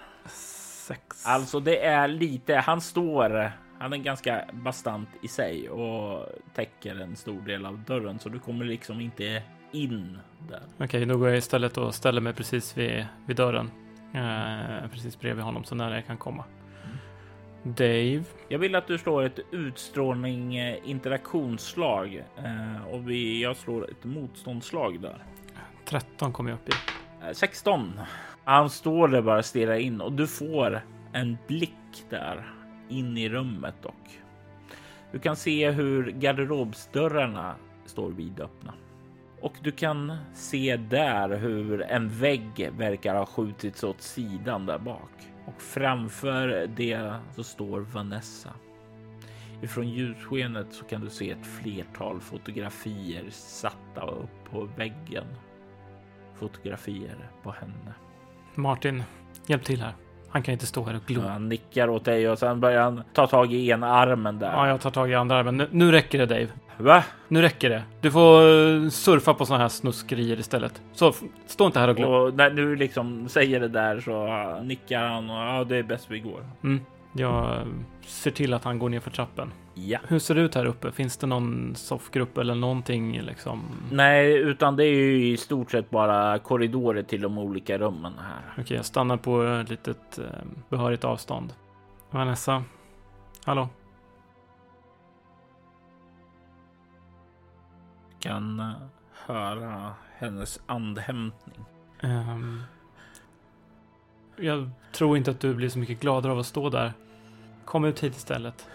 [0.87, 1.25] Sex.
[1.25, 2.55] Alltså, det är lite.
[2.55, 3.51] Han står.
[3.79, 8.39] Han är ganska bastant i sig och täcker en stor del av dörren, så du
[8.39, 10.17] kommer liksom inte in
[10.49, 10.61] där.
[10.77, 13.71] Okej, då går jag istället och ställer mig precis vid, vid dörren.
[14.13, 16.43] Eh, precis bredvid honom, så nära jag kan komma.
[17.63, 18.23] Dave.
[18.47, 24.03] Jag vill att du slår ett utstrålning eh, interaktionsslag eh, och vi, jag slår ett
[24.03, 25.23] motståndsslag där.
[25.85, 26.71] 13 kom jag upp i.
[27.27, 27.99] Eh, 16.
[28.43, 30.81] Han står där bara och stirrar in och du får
[31.13, 32.53] en blick där
[32.89, 34.19] in i rummet dock.
[35.11, 38.73] Du kan se hur garderobsdörrarna står vidöppna
[39.41, 45.32] och du kan se där hur en vägg verkar ha skjutits åt sidan där bak
[45.45, 48.49] och framför det så står Vanessa.
[49.61, 55.25] Ifrån ljusskenet så kan du se ett flertal fotografier satta upp på väggen.
[56.35, 57.93] Fotografier på henne.
[58.55, 59.03] Martin,
[59.45, 59.93] hjälp till här.
[60.29, 61.21] Han kan inte stå här och glo.
[61.21, 64.51] Han nickar åt dig och sen börjar han ta tag i ena armen där.
[64.51, 65.57] Ja, jag tar tag i andra armen.
[65.57, 66.47] Nu, nu räcker det Dave.
[66.77, 67.03] Va?
[67.27, 67.83] Nu räcker det.
[68.01, 70.81] Du får eh, surfa på såna här snuskerier istället.
[70.93, 71.13] Så
[71.45, 72.07] stå inte här och glo.
[72.07, 75.83] Och när du liksom säger det där så uh, nickar han och ja, det är
[75.83, 76.45] bäst vi går.
[76.63, 76.81] Mm.
[77.13, 77.65] Jag eh,
[78.05, 79.51] ser till att han går ner för trappen.
[79.73, 79.99] Ja.
[80.07, 80.91] Hur ser det ut här uppe?
[80.91, 83.61] Finns det någon soffgrupp eller någonting liksom?
[83.91, 88.63] Nej, utan det är ju i stort sett bara korridorer till de olika rummen här.
[88.63, 90.25] Okej, jag stannar på ett litet eh,
[90.69, 91.53] behörigt avstånd.
[92.11, 92.63] Vanessa?
[93.45, 93.69] Hallå?
[98.23, 98.73] Kan uh,
[99.25, 101.65] höra hennes andhämtning.
[101.99, 102.63] Ehm,
[104.35, 106.93] jag tror inte att du blir så mycket gladare av att stå där.
[107.65, 108.67] Kom ut hit istället.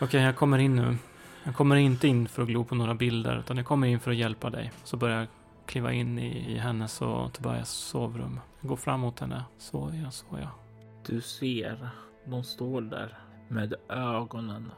[0.00, 0.96] Okej, jag kommer in nu.
[1.44, 4.10] Jag kommer inte in för att glo på några bilder, utan jag kommer in för
[4.10, 4.72] att hjälpa dig.
[4.84, 5.28] Så börjar jag
[5.66, 8.40] kliva in i, i hennes och Tobias sovrum.
[8.60, 9.44] Jag går fram mot henne.
[9.58, 10.50] Så ja, så ja.
[11.06, 11.88] Du ser,
[12.24, 14.70] de står där med ögonen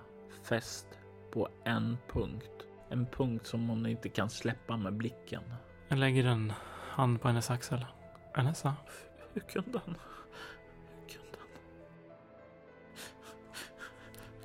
[0.48, 0.86] fäst
[1.30, 2.66] på en punkt.
[2.88, 5.42] En punkt som hon inte kan släppa med blicken.
[5.88, 6.52] Jag lägger en
[6.90, 7.86] hand på hennes axel.
[8.36, 8.74] Vanessa?
[9.34, 9.96] Hur kunde han?
[10.88, 11.48] Hur kunde han?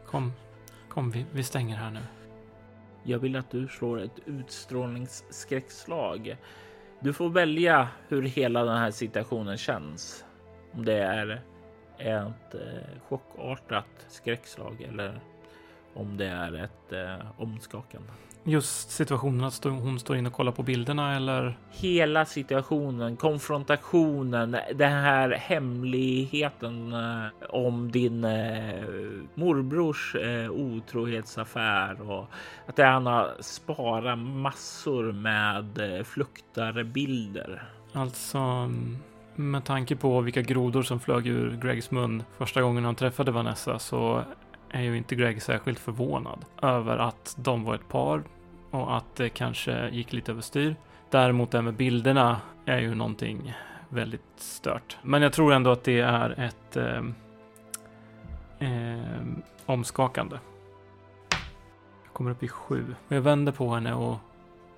[0.05, 0.33] Kom,
[0.89, 2.01] kom, vi, vi stänger här nu.
[3.03, 6.37] Jag vill att du slår ett utstrålningsskräckslag.
[6.99, 10.25] Du får välja hur hela den här situationen känns.
[10.73, 11.41] Om det är
[11.97, 15.21] ett eh, chockartat skräckslag eller
[15.93, 18.09] om det är ett eh, omskakande.
[18.45, 21.57] Just situationen att hon står inne och kollar på bilderna eller?
[21.71, 28.83] Hela situationen, konfrontationen, den här hemligheten eh, om din eh,
[29.35, 32.27] morbrors eh, otrohetsaffär och
[32.67, 37.63] att han har sparat massor med eh, fluktarbilder.
[37.93, 38.97] Alltså, mm,
[39.35, 43.79] med tanke på vilka grodor som flög ur Gregs mun första gången han träffade Vanessa
[43.79, 44.23] så
[44.73, 48.23] är ju inte Greg särskilt förvånad över att de var ett par
[48.71, 50.75] och att det kanske gick lite överstyr.
[51.09, 53.53] Däremot det här med bilderna är ju någonting
[53.89, 54.97] väldigt stört.
[55.03, 57.03] Men jag tror ändå att det är ett eh,
[58.59, 59.21] eh,
[59.65, 60.37] omskakande.
[62.03, 62.95] Jag kommer upp i sju.
[63.07, 64.17] Och jag vänder på henne och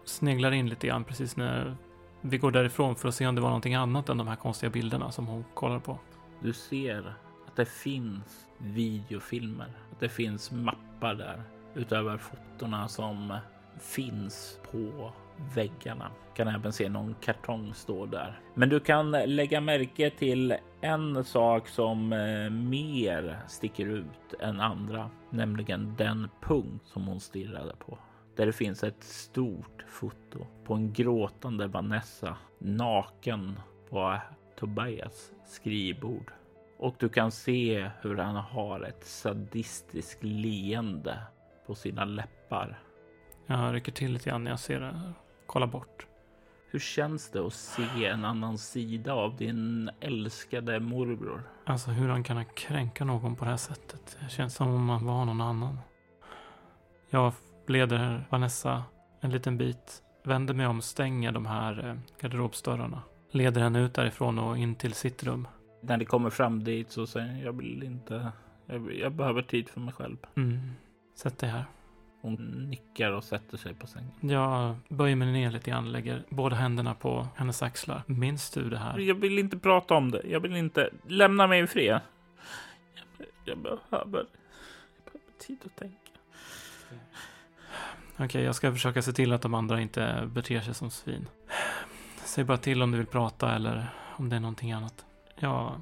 [0.05, 1.75] sneglar in lite grann precis när
[2.21, 4.69] vi går därifrån för att se om det var någonting annat än de här konstiga
[4.69, 5.99] bilderna som hon kollar på.
[6.39, 7.15] Du ser
[7.55, 11.43] att det finns videofilmer, att det finns mappar där
[11.75, 13.37] utöver fotona som
[13.79, 15.11] finns på
[15.55, 16.11] väggarna.
[16.33, 18.39] Kan även se någon kartong stå där.
[18.53, 25.09] Men du kan lägga märke till en sak som eh, mer sticker ut än andra,
[25.29, 27.97] nämligen den punkt som hon stirrade på.
[28.35, 34.17] Där det finns ett stort foto på en gråtande Vanessa naken på
[34.59, 36.31] Tobias skrivbord.
[36.77, 41.19] Och du kan se hur han har ett sadistiskt leende
[41.65, 42.79] på sina läppar.
[43.45, 45.13] Jag rycker till lite grann när jag ser det.
[45.45, 46.07] Kollar bort.
[46.71, 51.43] Hur känns det att se en annan sida av din älskade morbror?
[51.65, 54.17] Alltså hur han kan kränka någon på det här sättet.
[54.21, 55.79] Det känns som om man var någon annan.
[57.09, 57.33] Jag
[57.67, 58.83] leder Vanessa
[59.21, 60.01] en liten bit.
[60.23, 63.01] Vänder mig om, stänger de här eh, garderobsdörrarna.
[63.31, 65.47] leder henne ut därifrån och in till sitt rum.
[65.87, 68.31] När det kommer fram dit så säger jag, vill inte,
[68.65, 70.17] jag, jag behöver tid för mig själv.
[70.35, 70.59] Mm.
[71.15, 71.65] Sätt dig här.
[72.21, 72.35] Hon
[72.69, 74.11] nickar och sätter sig på sängen.
[74.19, 78.03] Jag böjer mig ner lite grann, lägger båda händerna på hennes axlar.
[78.05, 78.99] Minns du det här?
[78.99, 80.21] Jag vill inte prata om det.
[80.25, 80.89] Jag vill inte.
[81.07, 81.99] Lämna mig i fred.
[82.93, 84.27] Jag, jag, behöver, jag behöver
[85.37, 85.97] tid att tänka.
[88.17, 91.27] Okej, jag ska försöka se till att de andra inte beter sig som svin.
[92.23, 95.05] Säg bara till om du vill prata eller om det är någonting annat.
[95.39, 95.81] Jag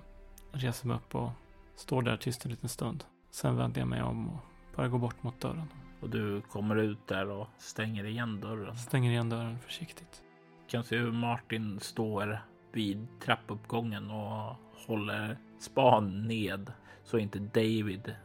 [0.52, 1.30] reser mig upp och
[1.76, 3.04] står där tyst en liten stund.
[3.32, 4.39] Sen vänder jag mig om och
[4.76, 5.68] börjar gå bort mot dörren.
[6.02, 8.78] Och du kommer ut där och stänger igen dörren.
[8.78, 10.22] Stänger igen dörren försiktigt.
[10.68, 12.39] kan se hur Martin står
[12.72, 14.56] vid trappuppgången och
[14.88, 18.16] håller span ned så inte David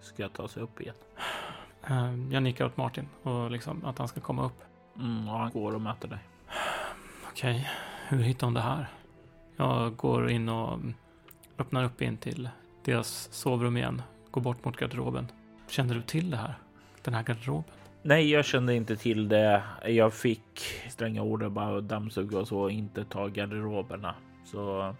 [0.00, 0.94] ska ta sig upp igen.
[1.86, 4.62] Eh, Jag nickar åt Martin och liksom att han ska komma upp.
[4.96, 6.18] Mm, och han går och möter dig.
[7.30, 7.68] Okej,
[8.08, 8.88] hur hittar hon det här?
[9.60, 10.78] Jag går in och
[11.58, 12.48] öppnar upp in till
[12.84, 14.02] deras sovrum igen.
[14.30, 15.26] Går bort mot garderoben.
[15.68, 16.54] Kände du till det här?
[17.02, 17.64] Den här garderoben?
[18.02, 19.62] Nej, jag kände inte till det.
[19.86, 24.14] Jag fick stränga order bara att dammsuga och så, inte ta garderoberna.
[24.44, 24.94] Så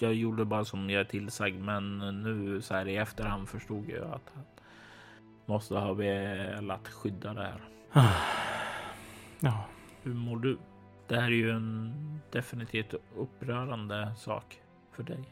[0.00, 4.02] jag gjorde bara som jag är tillsagd, men nu så här i efterhand förstod jag
[4.02, 4.44] att han
[5.46, 7.60] måste ha velat skydda det här.
[9.40, 9.64] Ja,
[10.02, 10.58] Hur mår du?
[11.06, 14.60] Det här är ju en definitivt upprörande sak
[14.92, 15.24] för dig.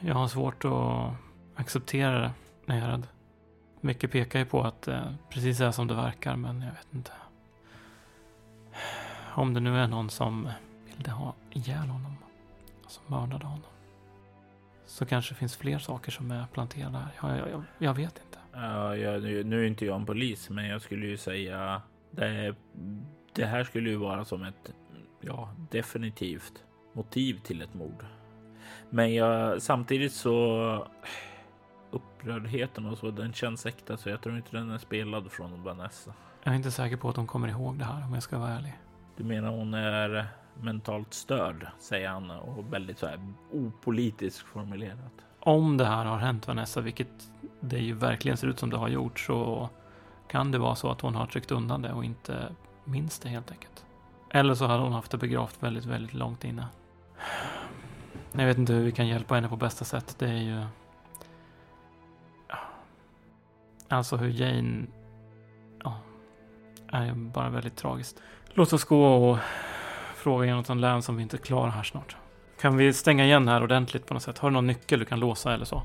[0.00, 1.12] jag har svårt att
[1.54, 2.32] acceptera det
[2.66, 3.06] när jag är rädd.
[3.80, 7.12] Mycket pekar ju på att det precis är som det verkar, men jag vet inte.
[9.34, 10.50] Om det nu är någon som
[10.96, 12.16] ville ha ihjäl honom,
[12.86, 13.70] som mördade honom,
[14.86, 17.12] så kanske det finns fler saker som är planterade här.
[17.22, 18.38] Jag, jag, jag, vet inte.
[18.52, 22.54] Ja, jag, nu nu är inte jag en polis, men jag skulle ju säga det,
[23.32, 24.72] det här skulle ju vara som ett
[25.28, 28.04] ja, definitivt motiv till ett mord.
[28.90, 30.86] Men jag, samtidigt så
[31.90, 36.12] upprördheten och så, den känns äkta, så jag tror inte den är spelad från Vanessa.
[36.42, 38.50] Jag är inte säker på att de kommer ihåg det här om jag ska vara
[38.50, 38.78] ärlig.
[39.16, 40.26] Du menar hon är
[40.62, 45.12] mentalt störd, säger han och väldigt så här opolitiskt formulerat.
[45.40, 48.88] Om det här har hänt Vanessa, vilket det ju verkligen ser ut som det har
[48.88, 49.68] gjort, så
[50.28, 52.48] kan det vara så att hon har tryckt undan det och inte
[52.84, 53.84] minns det helt enkelt.
[54.30, 56.66] Eller så hade hon haft det begravt väldigt, väldigt långt inne.
[58.32, 60.16] Jag vet inte hur vi kan hjälpa henne på bästa sätt.
[60.18, 60.64] Det är ju...
[63.88, 64.86] Alltså hur Jane...
[65.84, 66.00] Ja,
[66.92, 68.22] är ju bara väldigt tragiskt.
[68.54, 69.38] Låt oss gå och
[70.14, 72.16] fråga Jonathan Lance om vi inte är klara här snart.
[72.60, 74.38] Kan vi stänga igen här ordentligt på något sätt?
[74.38, 75.82] Har du någon nyckel du kan låsa eller så?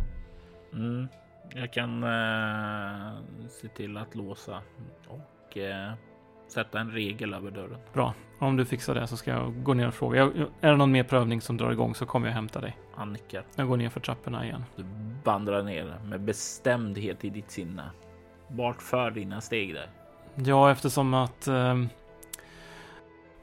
[0.73, 1.07] Mm.
[1.55, 3.13] Jag kan eh,
[3.49, 4.61] se till att låsa
[5.07, 5.93] och eh,
[6.47, 7.79] sätta en regel över dörren.
[7.93, 8.13] Bra.
[8.43, 10.17] Om du fixar det så ska jag gå ner och fråga.
[10.17, 12.77] Jag, är det någon mer prövning som drar igång så kommer jag hämta dig.
[12.95, 13.43] Han nickar.
[13.55, 14.63] Jag går ner för trapporna igen.
[14.75, 14.85] Du
[15.23, 17.83] vandrar ner med bestämdhet i ditt sinne.
[18.47, 19.87] Vart för dina steg där?
[20.35, 21.83] Ja, eftersom att eh,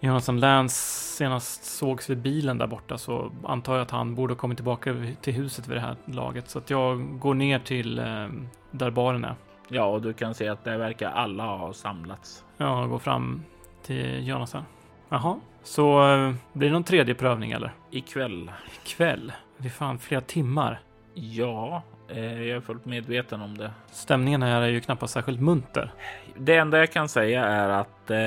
[0.00, 0.76] Jonathan Lance
[1.16, 5.06] senast sågs vid bilen där borta så antar jag att han borde ha kommit tillbaka
[5.20, 6.48] till huset vid det här laget.
[6.48, 8.28] Så att jag går ner till eh,
[8.70, 9.34] där baren är.
[9.68, 12.44] Ja, och du kan se att det verkar alla ha samlats.
[12.56, 13.42] Jag går fram
[13.82, 14.64] till Jonathan.
[15.12, 17.72] Jaha, så eh, blir det någon tredje prövning eller?
[17.90, 18.50] Ikväll.
[18.82, 19.32] Ikväll?
[19.58, 20.80] Det är fan flera timmar.
[21.14, 23.70] Ja, eh, jag är fullt medveten om det.
[23.92, 25.92] Stämningen här är ju knappast särskilt munter.
[26.36, 28.18] Det enda jag kan säga är att eh,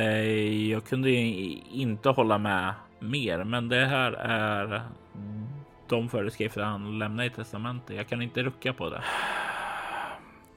[0.72, 4.82] jag kunde inte hålla med mer, men det här är
[5.88, 7.96] de föreskrifter han lämnar i testamentet.
[7.96, 9.04] Jag kan inte rucka på det.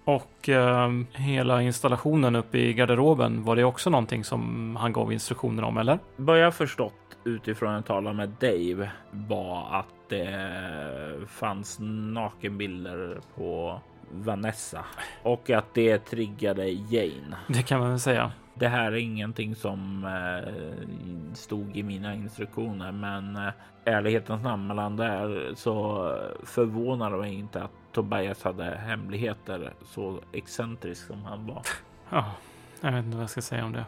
[0.07, 5.63] Och eh, hela installationen uppe i garderoben, var det också någonting som han gav instruktioner
[5.63, 5.99] om eller?
[6.17, 6.93] Vad jag förstått
[7.25, 14.85] utifrån att tala med Dave var att det fanns nakenbilder på Vanessa
[15.23, 17.37] och att det triggade Jane.
[17.49, 18.33] Det kan man väl säga.
[18.55, 23.53] Det här är ingenting som eh, stod i mina instruktioner, men eh,
[23.85, 26.03] ärlighetens namn mellan där så
[26.45, 31.63] förvånar det mig inte att Tobias hade hemligheter så excentrisk som han var.
[32.11, 32.33] Ja,
[32.81, 33.87] jag vet inte vad jag ska säga om det.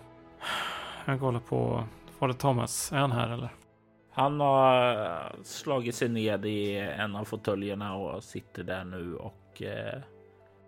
[1.04, 1.84] Jag kollar på
[2.18, 2.92] Fader Thomas.
[2.92, 3.48] Är han här eller?
[4.12, 9.62] Han har eh, slagit sig ned i en av fåtöljerna och sitter där nu och
[9.62, 10.00] eh,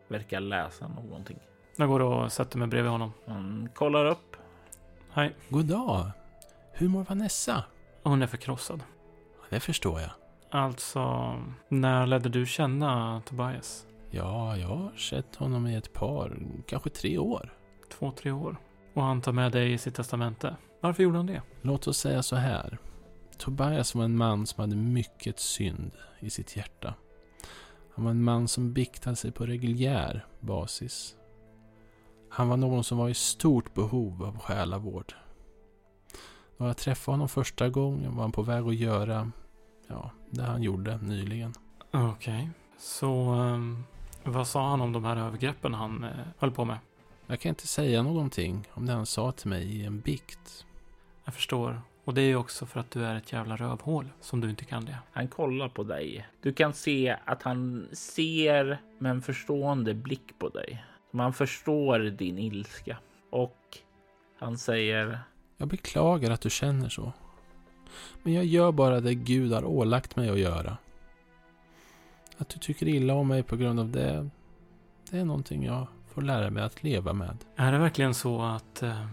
[0.08, 1.38] verkar läsa någonting.
[1.76, 3.12] Jag går och sätter mig bredvid honom.
[3.26, 4.36] Han kollar upp.
[5.12, 5.34] Hej.
[5.48, 6.10] God dag.
[6.72, 7.64] Hur mår Vanessa?
[8.02, 8.82] Hon är förkrossad.
[9.40, 10.10] Ja, Det förstår jag.
[10.50, 11.36] Alltså,
[11.68, 13.86] när ledde du känna Tobias?
[14.10, 17.54] Ja, jag har sett honom i ett par, kanske tre år.
[17.92, 18.56] Två, tre år.
[18.94, 20.56] Och han tar med dig i sitt testamente.
[20.80, 21.42] Varför gjorde han det?
[21.62, 22.78] Låt oss säga så här.
[23.38, 26.94] Tobias var en man som hade mycket synd i sitt hjärta.
[27.94, 31.16] Han var en man som biktade sig på reguljär basis.
[32.30, 35.14] Han var någon som var i stort behov av själavård.
[36.56, 39.30] När jag träffade honom första gången var han på väg att göra
[39.88, 41.54] ja, det han gjorde nyligen.
[41.90, 42.48] Okej, okay.
[42.78, 43.84] så um,
[44.24, 46.78] vad sa han om de här övergreppen han uh, höll på med?
[47.26, 50.66] Jag kan inte säga någonting om det han sa till mig i en bikt.
[51.24, 51.82] Jag förstår.
[52.04, 54.64] Och det är ju också för att du är ett jävla rövhål som du inte
[54.64, 54.98] kan det.
[55.12, 56.28] Han kollar på dig.
[56.42, 60.84] Du kan se att han ser med en förstående blick på dig.
[61.10, 62.98] Man förstår din ilska
[63.30, 63.78] och
[64.38, 65.20] han säger.
[65.56, 67.12] Jag beklagar att du känner så.
[68.22, 70.76] Men jag gör bara det Gud har ålagt mig att göra.
[72.38, 74.30] Att du tycker illa om mig på grund av det,
[75.10, 77.36] det är någonting jag får lära mig att leva med.
[77.56, 79.06] Är det verkligen så att eh,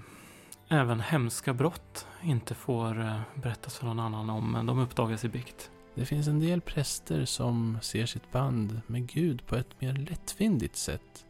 [0.67, 5.29] även hemska brott inte får eh, berättas för någon annan om, men de uppdagas i
[5.29, 5.71] bikt?
[5.95, 10.75] Det finns en del präster som ser sitt band med Gud på ett mer lättvindigt
[10.75, 11.25] sätt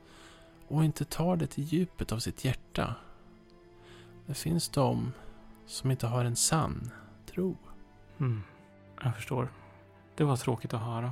[0.68, 2.96] och inte tar det till djupet av sitt hjärta.
[4.26, 5.14] Det finns de
[5.66, 6.92] som inte har en sann
[7.38, 7.58] tro.
[8.20, 8.44] Mm,
[9.04, 9.50] jag förstår.
[10.16, 11.12] Det var tråkigt att höra.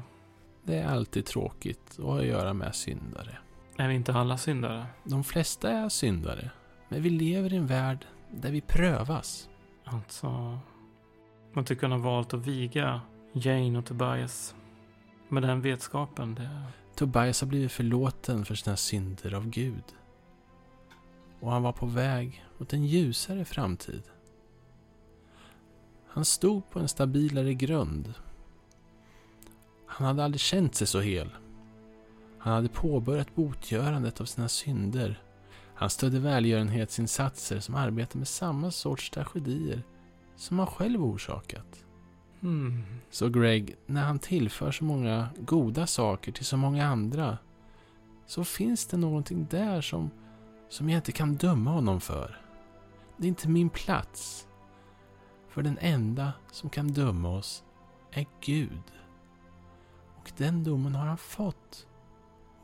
[0.64, 3.38] Det är alltid tråkigt att ha att göra med syndare.
[3.78, 4.86] Är vi inte alla syndare?
[5.04, 6.52] De flesta är syndare.
[6.90, 9.50] Men vi lever i en värld där vi prövas.
[9.84, 10.60] Alltså,
[11.54, 13.02] man tycker han har valt att viga
[13.34, 14.56] Jane och Tobias.
[15.30, 16.64] Med den vetskapen, det...
[16.96, 19.84] Tobias har blivit förlåten för sina synder av Gud.
[21.40, 24.04] Och han var på väg mot en ljusare framtid.
[26.16, 28.14] Han stod på en stabilare grund.
[29.86, 31.30] Han hade aldrig känt sig så hel.
[32.38, 35.24] Han hade påbörjat botgörandet av sina synder.
[35.74, 39.84] Han stödde välgörenhetsinsatser som arbetar med samma sorts tragedier
[40.36, 41.86] som han själv orsakat.
[42.44, 42.84] Mm.
[43.10, 47.38] Så Greg, när han tillför så många goda saker till så många andra
[48.26, 50.10] så finns det någonting där som,
[50.70, 52.42] som jag inte kan döma honom för.
[53.18, 54.48] Det är inte min plats.
[55.56, 57.64] För den enda som kan döma oss
[58.12, 58.82] är Gud.
[60.16, 61.88] Och den domen har han fått.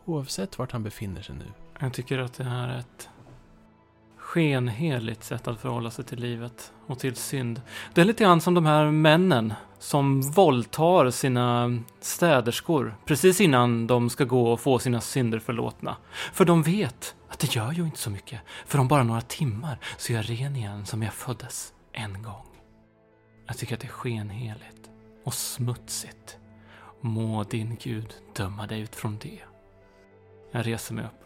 [0.05, 1.45] Oavsett vart han befinner sig nu.
[1.79, 3.09] Jag tycker att det här är ett
[4.17, 7.61] skenheligt sätt att förhålla sig till livet och till synd.
[7.93, 14.09] Det är lite grann som de här männen som våldtar sina städerskor precis innan de
[14.09, 15.97] ska gå och få sina synder förlåtna.
[16.33, 18.39] För de vet att det gör ju inte så mycket.
[18.65, 22.50] För om bara några timmar så är jag ren igen som jag föddes en gång.
[23.51, 24.91] Jag tycker att det är skenheligt
[25.23, 26.39] och smutsigt.
[27.01, 29.39] Må din Gud döma dig utifrån det.
[30.51, 31.25] Jag reser mig upp,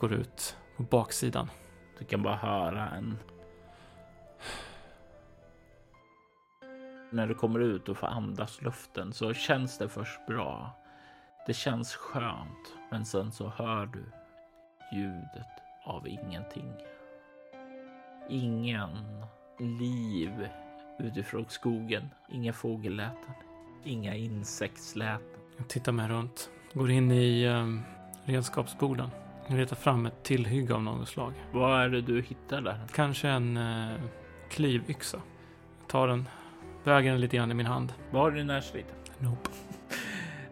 [0.00, 1.50] går ut på baksidan.
[1.98, 3.18] Du kan bara höra en...
[7.10, 10.70] När du kommer ut och får andas luften så känns det först bra.
[11.46, 14.04] Det känns skönt, men sen så hör du
[14.96, 16.72] ljudet av ingenting.
[18.28, 19.24] Ingen
[19.58, 20.48] liv
[20.98, 22.10] utifrån skogen.
[22.28, 23.34] Inga fågelläten,
[23.84, 25.40] inga insektsläten.
[25.56, 27.82] Jag tittar mig runt, går in i um,
[28.24, 29.10] redskapsboden.
[29.46, 31.32] Jag letar fram ett tillhygge av något slag.
[31.52, 32.80] Vad är det du hittar där?
[32.94, 34.00] Kanske en uh,
[34.50, 35.20] klivyxa.
[35.80, 36.28] Jag tar den,
[36.84, 37.92] väger den lite grann i min hand.
[38.10, 38.84] Du i närheten?
[39.18, 39.50] Nope.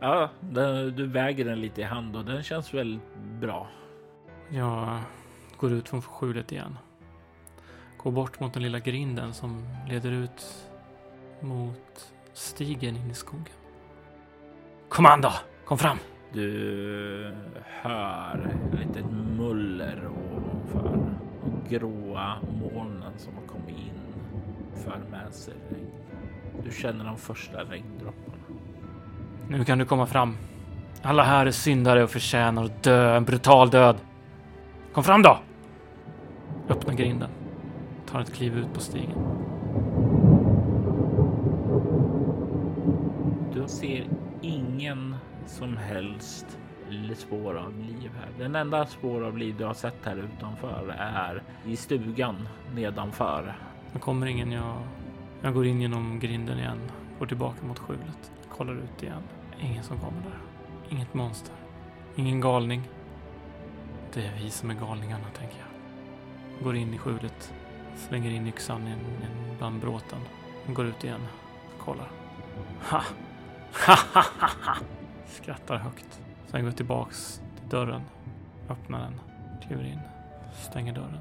[0.01, 0.31] ja,
[0.97, 3.69] du väger den lite i hand och den känns väldigt bra.
[4.49, 4.99] Jag
[5.57, 6.79] går ut från skjulet igen.
[8.03, 10.69] Går bort mot den lilla grinden som leder ut
[11.41, 13.55] mot stigen in i skogen.
[14.89, 15.33] Kom an då!
[15.65, 15.99] Kom fram!
[16.33, 17.35] Du
[17.65, 19.05] hör lite
[19.39, 24.15] muller ovanför och gråa molnen som har kommit in
[24.85, 25.91] för med sig regn.
[26.65, 28.37] Du känner de första regndropparna.
[29.49, 30.37] Nu kan du komma fram.
[31.03, 33.97] Alla här är syndare och förtjänar att dö en brutal död.
[34.93, 35.39] Kom fram då!
[36.69, 37.29] Öppna grinden.
[38.13, 39.19] Tar ett kliv ut på stigen.
[43.55, 44.07] Du ser
[44.41, 46.59] ingen som helst
[47.17, 48.29] spår av liv här.
[48.39, 53.55] Den enda spår av liv du har sett här utanför är i stugan nedanför.
[53.93, 54.53] Det kommer ingen.
[54.53, 54.77] Jag,
[55.43, 56.81] jag går in genom grinden igen.
[57.19, 58.33] Går tillbaka mot skjulet.
[58.49, 59.23] Kollar ut igen.
[59.61, 60.39] Ingen som kommer där.
[60.89, 61.55] Inget monster.
[62.17, 62.83] Ingen galning.
[64.15, 66.65] Det är vi som är galningarna, tänker jag.
[66.65, 67.53] Går in i skjulet.
[67.97, 68.95] Slänger in yxan i
[69.59, 70.19] bland bråten.
[70.67, 71.21] Går ut igen.
[71.79, 72.09] Kollar.
[72.83, 73.03] Ha!
[73.87, 74.75] Ha, ha, ha, ha!
[75.27, 76.21] Skrattar högt.
[76.47, 78.03] Sen går tillbaks till dörren.
[78.69, 79.21] Öppnar den.
[79.67, 80.01] Kliver in.
[80.53, 81.19] Stänger dörren.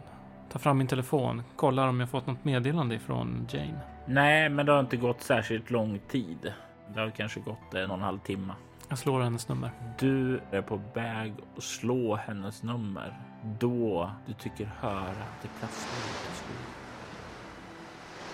[0.52, 1.44] Tar fram min telefon.
[1.56, 3.80] Kollar om jag fått något meddelande ifrån Jane.
[4.06, 6.54] Nej, men det har inte gått särskilt lång tid.
[6.94, 8.54] Det har kanske gått en och en halv timme.
[8.90, 9.72] Jag slår hennes nummer.
[10.00, 16.00] Du är på väg att slå hennes nummer då du tycker höra att det prasslar
[16.00, 16.82] ut i skogen.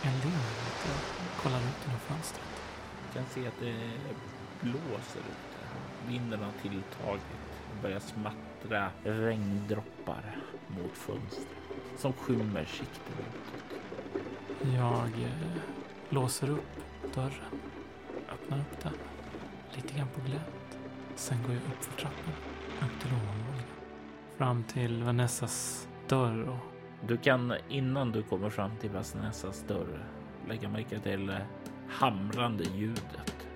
[0.04, 0.90] Jag ler lite
[1.42, 2.46] kollar ut genom fönstret.
[3.08, 3.92] Du kan se att det
[4.62, 5.58] blåser ute.
[6.08, 7.24] Vinden har tilltagit
[7.72, 10.38] och börjar smattra regndroppar
[10.68, 11.48] mot fönstret
[11.98, 13.80] som skymmer sikten utåt.
[14.74, 15.62] Jag eh,
[16.10, 16.70] låser upp
[17.16, 17.62] dörren,
[18.34, 18.94] öppnar upp den
[19.76, 20.78] lite grann på glänt.
[21.16, 22.34] Sen går jag upp för trappan,
[22.82, 23.57] upp till ovanvåningen.
[24.38, 30.06] Fram till Vanessas dörr och Du kan innan du kommer fram till Vasnäsas dörr
[30.48, 31.36] lägga märke till
[31.90, 33.48] hamrande ljudet.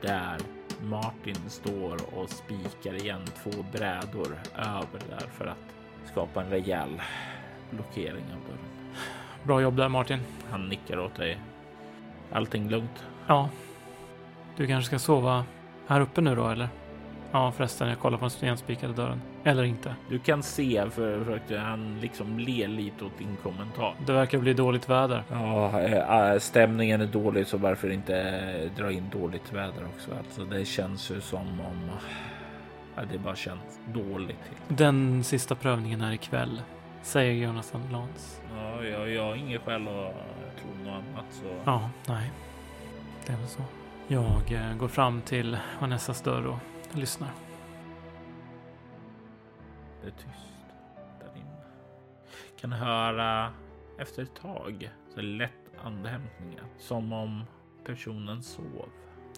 [0.00, 0.38] Där
[0.82, 5.74] Martin står och spikar igen två brädor över där för att
[6.04, 7.02] skapa en rejäl
[7.70, 8.94] blockering av dörren.
[9.42, 10.20] bra jobb där Martin.
[10.50, 11.38] Han nickar åt dig.
[12.32, 13.04] Allting lugnt?
[13.26, 13.48] Ja,
[14.56, 15.44] du kanske ska sova
[15.86, 16.68] här uppe nu då eller?
[17.32, 19.22] Ja förresten, jag kollar på den stenspikade dörren.
[19.44, 19.96] Eller inte.
[20.08, 23.94] Du kan se för, för att han liksom ler lite åt din kommentar.
[24.06, 25.24] Det verkar bli dåligt väder.
[25.30, 30.10] Ja, eh, stämningen är dålig så varför inte eh, dra in dåligt väder också?
[30.18, 31.90] Alltså, det känns ju som om
[32.96, 34.50] ja, det bara känns dåligt.
[34.68, 36.62] Den sista prövningen är ikväll,
[37.02, 38.40] säger Jonathan Lantz.
[38.56, 41.44] Ja, jag, jag har inget skäl att tro något annat så.
[41.64, 42.30] Ja, nej.
[43.26, 43.62] Det är väl så.
[44.08, 46.58] Jag eh, går fram till Vanessas dörr och
[46.96, 47.30] lyssnar.
[50.02, 50.52] Det är tyst
[51.20, 51.64] där inne.
[52.60, 53.52] Kan höra
[53.98, 55.50] efter ett tag så lätt
[55.84, 57.44] andhämtningar som om
[57.84, 58.88] personen sov.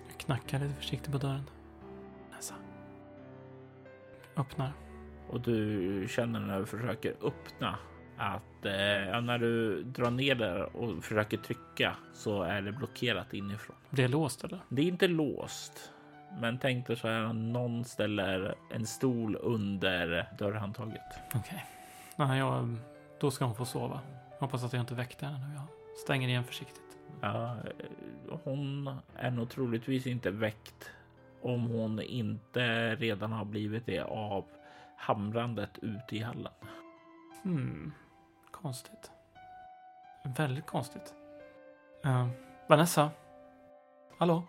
[0.09, 1.51] Jag knackar lite försiktigt på dörren.
[2.31, 2.55] Vanessa.
[4.37, 4.73] Öppnar.
[5.29, 7.79] Och du känner när du försöker öppna
[8.17, 13.77] att eh, när du drar ner där och försöker trycka så är det blockerat inifrån.
[13.91, 14.61] Det är låst eller?
[14.69, 15.93] Det är inte låst,
[16.41, 21.03] men tänk dig så här någon ställer en stol under dörrhandtaget.
[21.35, 21.65] Okej.
[22.17, 22.77] Nej, jag,
[23.21, 24.01] då ska hon få sova.
[24.39, 25.55] Hoppas att jag inte väckte henne nu.
[25.55, 25.67] Jag
[25.99, 26.99] stänger igen försiktigt.
[27.21, 27.57] Ja,
[28.45, 30.91] hon är nog troligtvis inte väckt
[31.43, 34.45] om hon inte redan har blivit det av
[34.97, 36.53] hamrandet ute i hallen.
[37.43, 37.93] Hmm.
[38.51, 39.11] Konstigt.
[40.25, 41.15] Väldigt konstigt.
[42.07, 42.29] Uh,
[42.69, 43.11] Vanessa?
[44.19, 44.43] Hallå?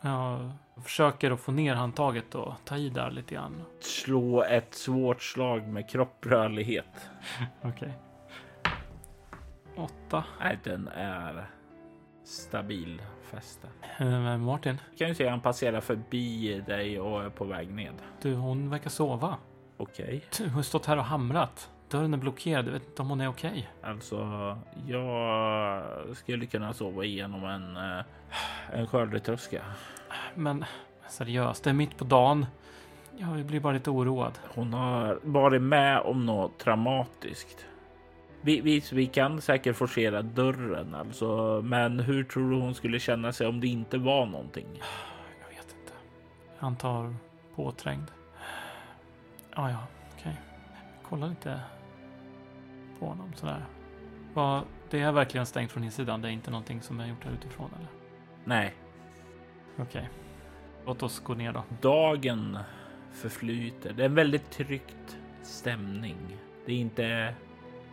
[0.00, 0.50] Jag
[0.84, 3.62] försöker att få ner handtaget och ta i där lite grann.
[3.80, 7.10] Slå ett svårt slag med kropprörlighet.
[7.62, 7.92] Okej.
[9.76, 10.24] Åtta.
[10.40, 11.50] Nej, den är
[12.24, 13.68] stabil fäste.
[14.00, 17.74] Uh, Martin, Du kan ju se att han passerar förbi dig och är på väg
[17.74, 17.94] ned.
[18.22, 19.36] du hon verkar sova.
[19.76, 21.70] Okej, Du har stått här och hamrat.
[21.90, 22.66] Dörren är blockerad.
[22.66, 23.68] Jag vet inte om hon är okej.
[23.82, 25.82] alltså jag
[26.16, 28.04] skulle kunna sova igenom en, eh,
[28.72, 29.62] en skördetröska.
[30.34, 30.64] Men
[31.08, 32.46] seriöst, det är mitt på dagen.
[33.16, 34.38] Jag blir bara lite oroad.
[34.54, 37.66] Hon har varit med om något traumatiskt.
[38.40, 43.32] Vi, vi, vi kan säkert forcera dörren alltså, men hur tror du hon skulle känna
[43.32, 44.66] sig om det inte var någonting?
[45.42, 45.92] Jag vet inte.
[46.58, 47.14] Jag antar
[47.54, 48.10] påträngd.
[49.54, 49.86] Ja, ja,
[50.18, 50.40] okej.
[51.08, 51.60] Kolla lite
[53.00, 53.66] på honom sådär.
[54.34, 56.22] Vad, det är verkligen stängt från insidan.
[56.22, 57.88] Det är inte någonting som är gjort här utifrån eller?
[58.44, 58.74] Nej,
[59.80, 60.08] Okej.
[60.86, 61.64] Låt oss gå ner då.
[61.80, 62.58] dagen
[63.12, 63.92] förflyter.
[63.92, 66.16] Det är en väldigt tryckt stämning.
[66.66, 67.34] Det är inte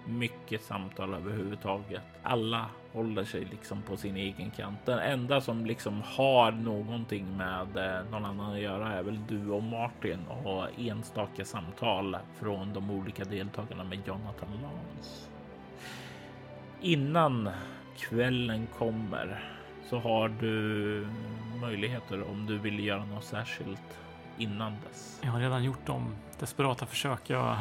[0.05, 2.03] mycket samtal överhuvudtaget.
[2.23, 4.79] Alla håller sig liksom på sin egen kant.
[4.85, 9.49] Den enda som liksom har någonting med eh, någon annan att göra är väl du
[9.49, 15.29] och Martin och enstaka samtal från de olika deltagarna med Jonathan Lance.
[16.81, 17.49] Innan
[17.97, 19.43] kvällen kommer
[19.89, 21.07] så har du
[21.61, 23.99] möjligheter om du vill göra något särskilt
[24.37, 25.19] innan dess.
[25.23, 27.57] Jag har redan gjort de desperata försök jag,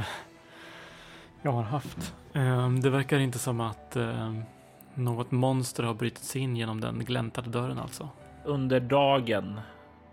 [1.45, 2.15] jag har haft.
[2.33, 4.43] Ehm, Det verkar inte som att ehm,
[4.95, 8.09] något monster har brutit sig in genom den gläntade dörren alltså.
[8.45, 9.61] Under dagen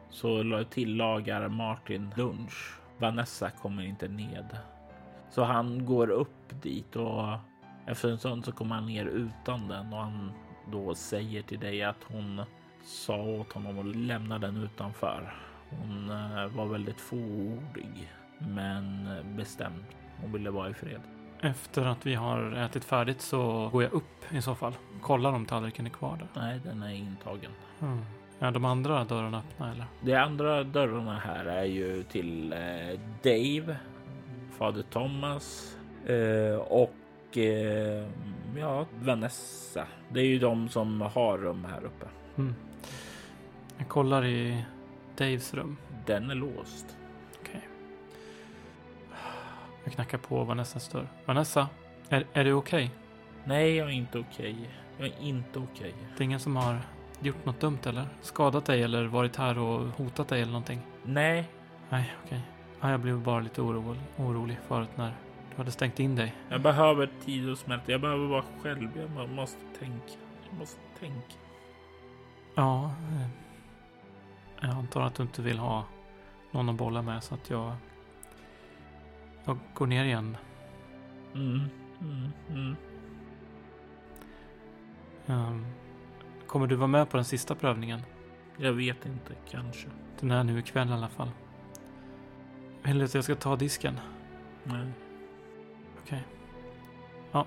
[0.09, 2.77] så la- tillagar Martin lunch.
[2.97, 4.57] Vanessa kommer inte ned.
[5.29, 7.25] Så han går upp dit och
[7.85, 10.31] efter en stund så kommer han ner utan den och han
[10.71, 12.41] då säger till dig att hon
[12.85, 15.33] sa åt honom att lämna den utanför.
[15.69, 19.07] Hon eh, var väldigt fåordig men
[19.37, 19.83] bestämd.
[20.21, 21.01] Hon ville vara i fred.
[21.41, 24.73] Efter att vi har ätit färdigt så går jag upp i så fall.
[25.01, 26.41] Kollar om tallriken är kvar där.
[26.41, 27.51] Nej, den är intagen.
[27.81, 27.99] Mm.
[28.39, 29.85] Är de andra dörrarna öppna eller?
[30.01, 33.75] De andra dörrarna här är ju till eh, Dave,
[34.57, 38.07] fader Thomas eh, och eh,
[38.57, 39.87] Ja, Vanessa.
[40.09, 42.05] Det är ju de som har rum här uppe.
[42.37, 42.55] Mm.
[43.77, 44.65] Jag kollar i
[45.17, 45.77] Daves rum.
[46.05, 46.97] Den är låst.
[49.83, 51.07] Jag knackar på Vanessas dörr.
[51.25, 51.67] Vanessa,
[52.09, 52.91] är, är du okej?
[53.43, 54.55] Nej, jag är inte okej.
[54.97, 55.93] Jag är inte okej.
[56.17, 56.79] Det är ingen som har
[57.19, 58.05] gjort något dumt eller?
[58.21, 60.81] Skadat dig eller varit här och hotat dig eller någonting?
[61.03, 61.49] Nej,
[61.91, 62.41] Nej, okej.
[62.81, 65.13] Ja, jag blev bara lite orolig, orolig förut när
[65.51, 66.35] du hade stängt in dig.
[66.49, 67.91] jag behöver tid att smälta.
[67.91, 68.89] Jag behöver vara själv.
[69.17, 70.13] Jag måste tänka.
[70.49, 71.35] Jag måste tänka.
[72.55, 73.27] Ja, eh,
[74.61, 75.83] jag antar att du inte vill ha
[76.51, 77.73] någon att bolla med så att jag...
[79.45, 80.37] Jag går ner igen.
[81.35, 81.59] Mm,
[82.01, 82.75] mm, mm.
[85.27, 85.65] Ehm,
[86.47, 88.01] kommer du vara med på den sista prövningen?
[88.57, 89.87] Jag vet inte, kanske.
[90.19, 91.31] Den är nu ikväll i alla fall.
[92.83, 93.99] Vill du att jag ska ta disken?
[94.63, 94.87] Nej.
[96.03, 96.23] Okej.
[97.31, 97.45] Ja.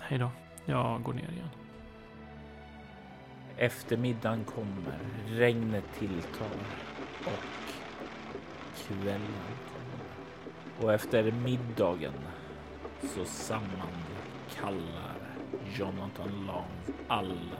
[0.00, 0.30] Hej då.
[0.64, 1.48] Jag går ner igen.
[3.56, 6.48] Eftermiddagen kommer, regnet tilltar
[7.24, 7.74] och
[8.76, 9.20] kvällen.
[10.82, 12.12] Och efter middagen
[13.02, 15.14] så sammankallar
[15.78, 17.56] Jonathan Long alla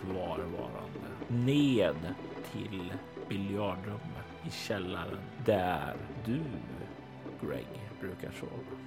[0.00, 2.14] kvarvarande ned
[2.52, 2.92] till
[3.28, 6.40] biljardrummet i källaren där du,
[7.40, 7.66] Greg,
[8.00, 8.78] brukar sova.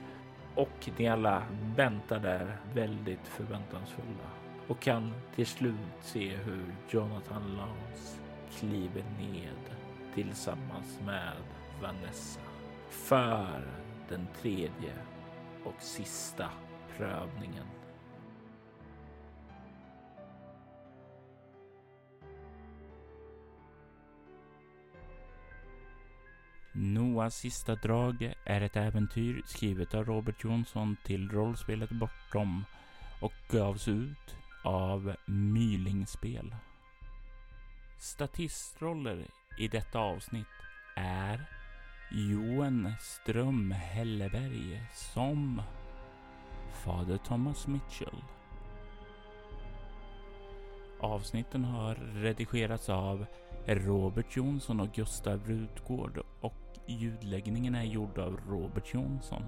[0.55, 1.43] Och ni alla
[1.75, 4.29] väntar där väldigt förväntansfulla
[4.67, 8.17] och kan till slut se hur Jonathan Lance
[8.59, 9.75] kliver ned
[10.15, 11.33] tillsammans med
[11.81, 12.46] Vanessa
[12.89, 13.61] för
[14.09, 14.93] den tredje
[15.63, 16.49] och sista
[16.97, 17.65] prövningen.
[26.79, 32.65] Noahs sista drag är ett äventyr skrivet av Robert Jonsson till rollspelet Bortom
[33.21, 36.55] och gavs ut av Mylingspel.
[37.99, 39.27] Statistroller
[39.57, 40.47] i detta avsnitt
[40.95, 41.49] är
[42.11, 45.61] Johan Ström Helleberg som
[46.71, 48.23] Fader Thomas Mitchell.
[50.99, 53.25] Avsnitten har redigerats av
[53.65, 59.43] Robert Jonsson och Gustav Rutgård och ljudläggningen är gjord av Robert Jonsson.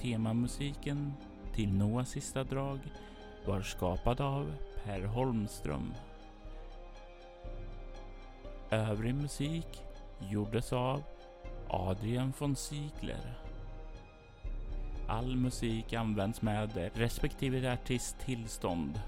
[0.00, 1.12] Temamusiken
[1.54, 2.78] till Noahs sista drag
[3.46, 4.52] var skapad av
[4.84, 5.94] Per Holmström.
[8.70, 9.84] Övrig musik
[10.28, 11.02] gjordes av
[11.68, 13.34] Adrian von Ziegler.
[15.08, 19.00] All musik används med respektive artist tillstånd.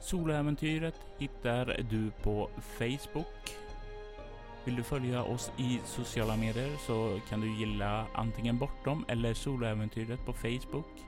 [0.00, 3.56] Soloäventyret hittar du på Facebook.
[4.64, 10.26] Vill du följa oss i sociala medier så kan du gilla antingen Bortom eller Soloäventyret
[10.26, 11.04] på Facebook.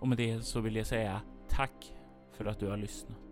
[0.00, 1.92] Och med det så vill jag säga tack
[2.32, 3.25] för att du har lyssnat.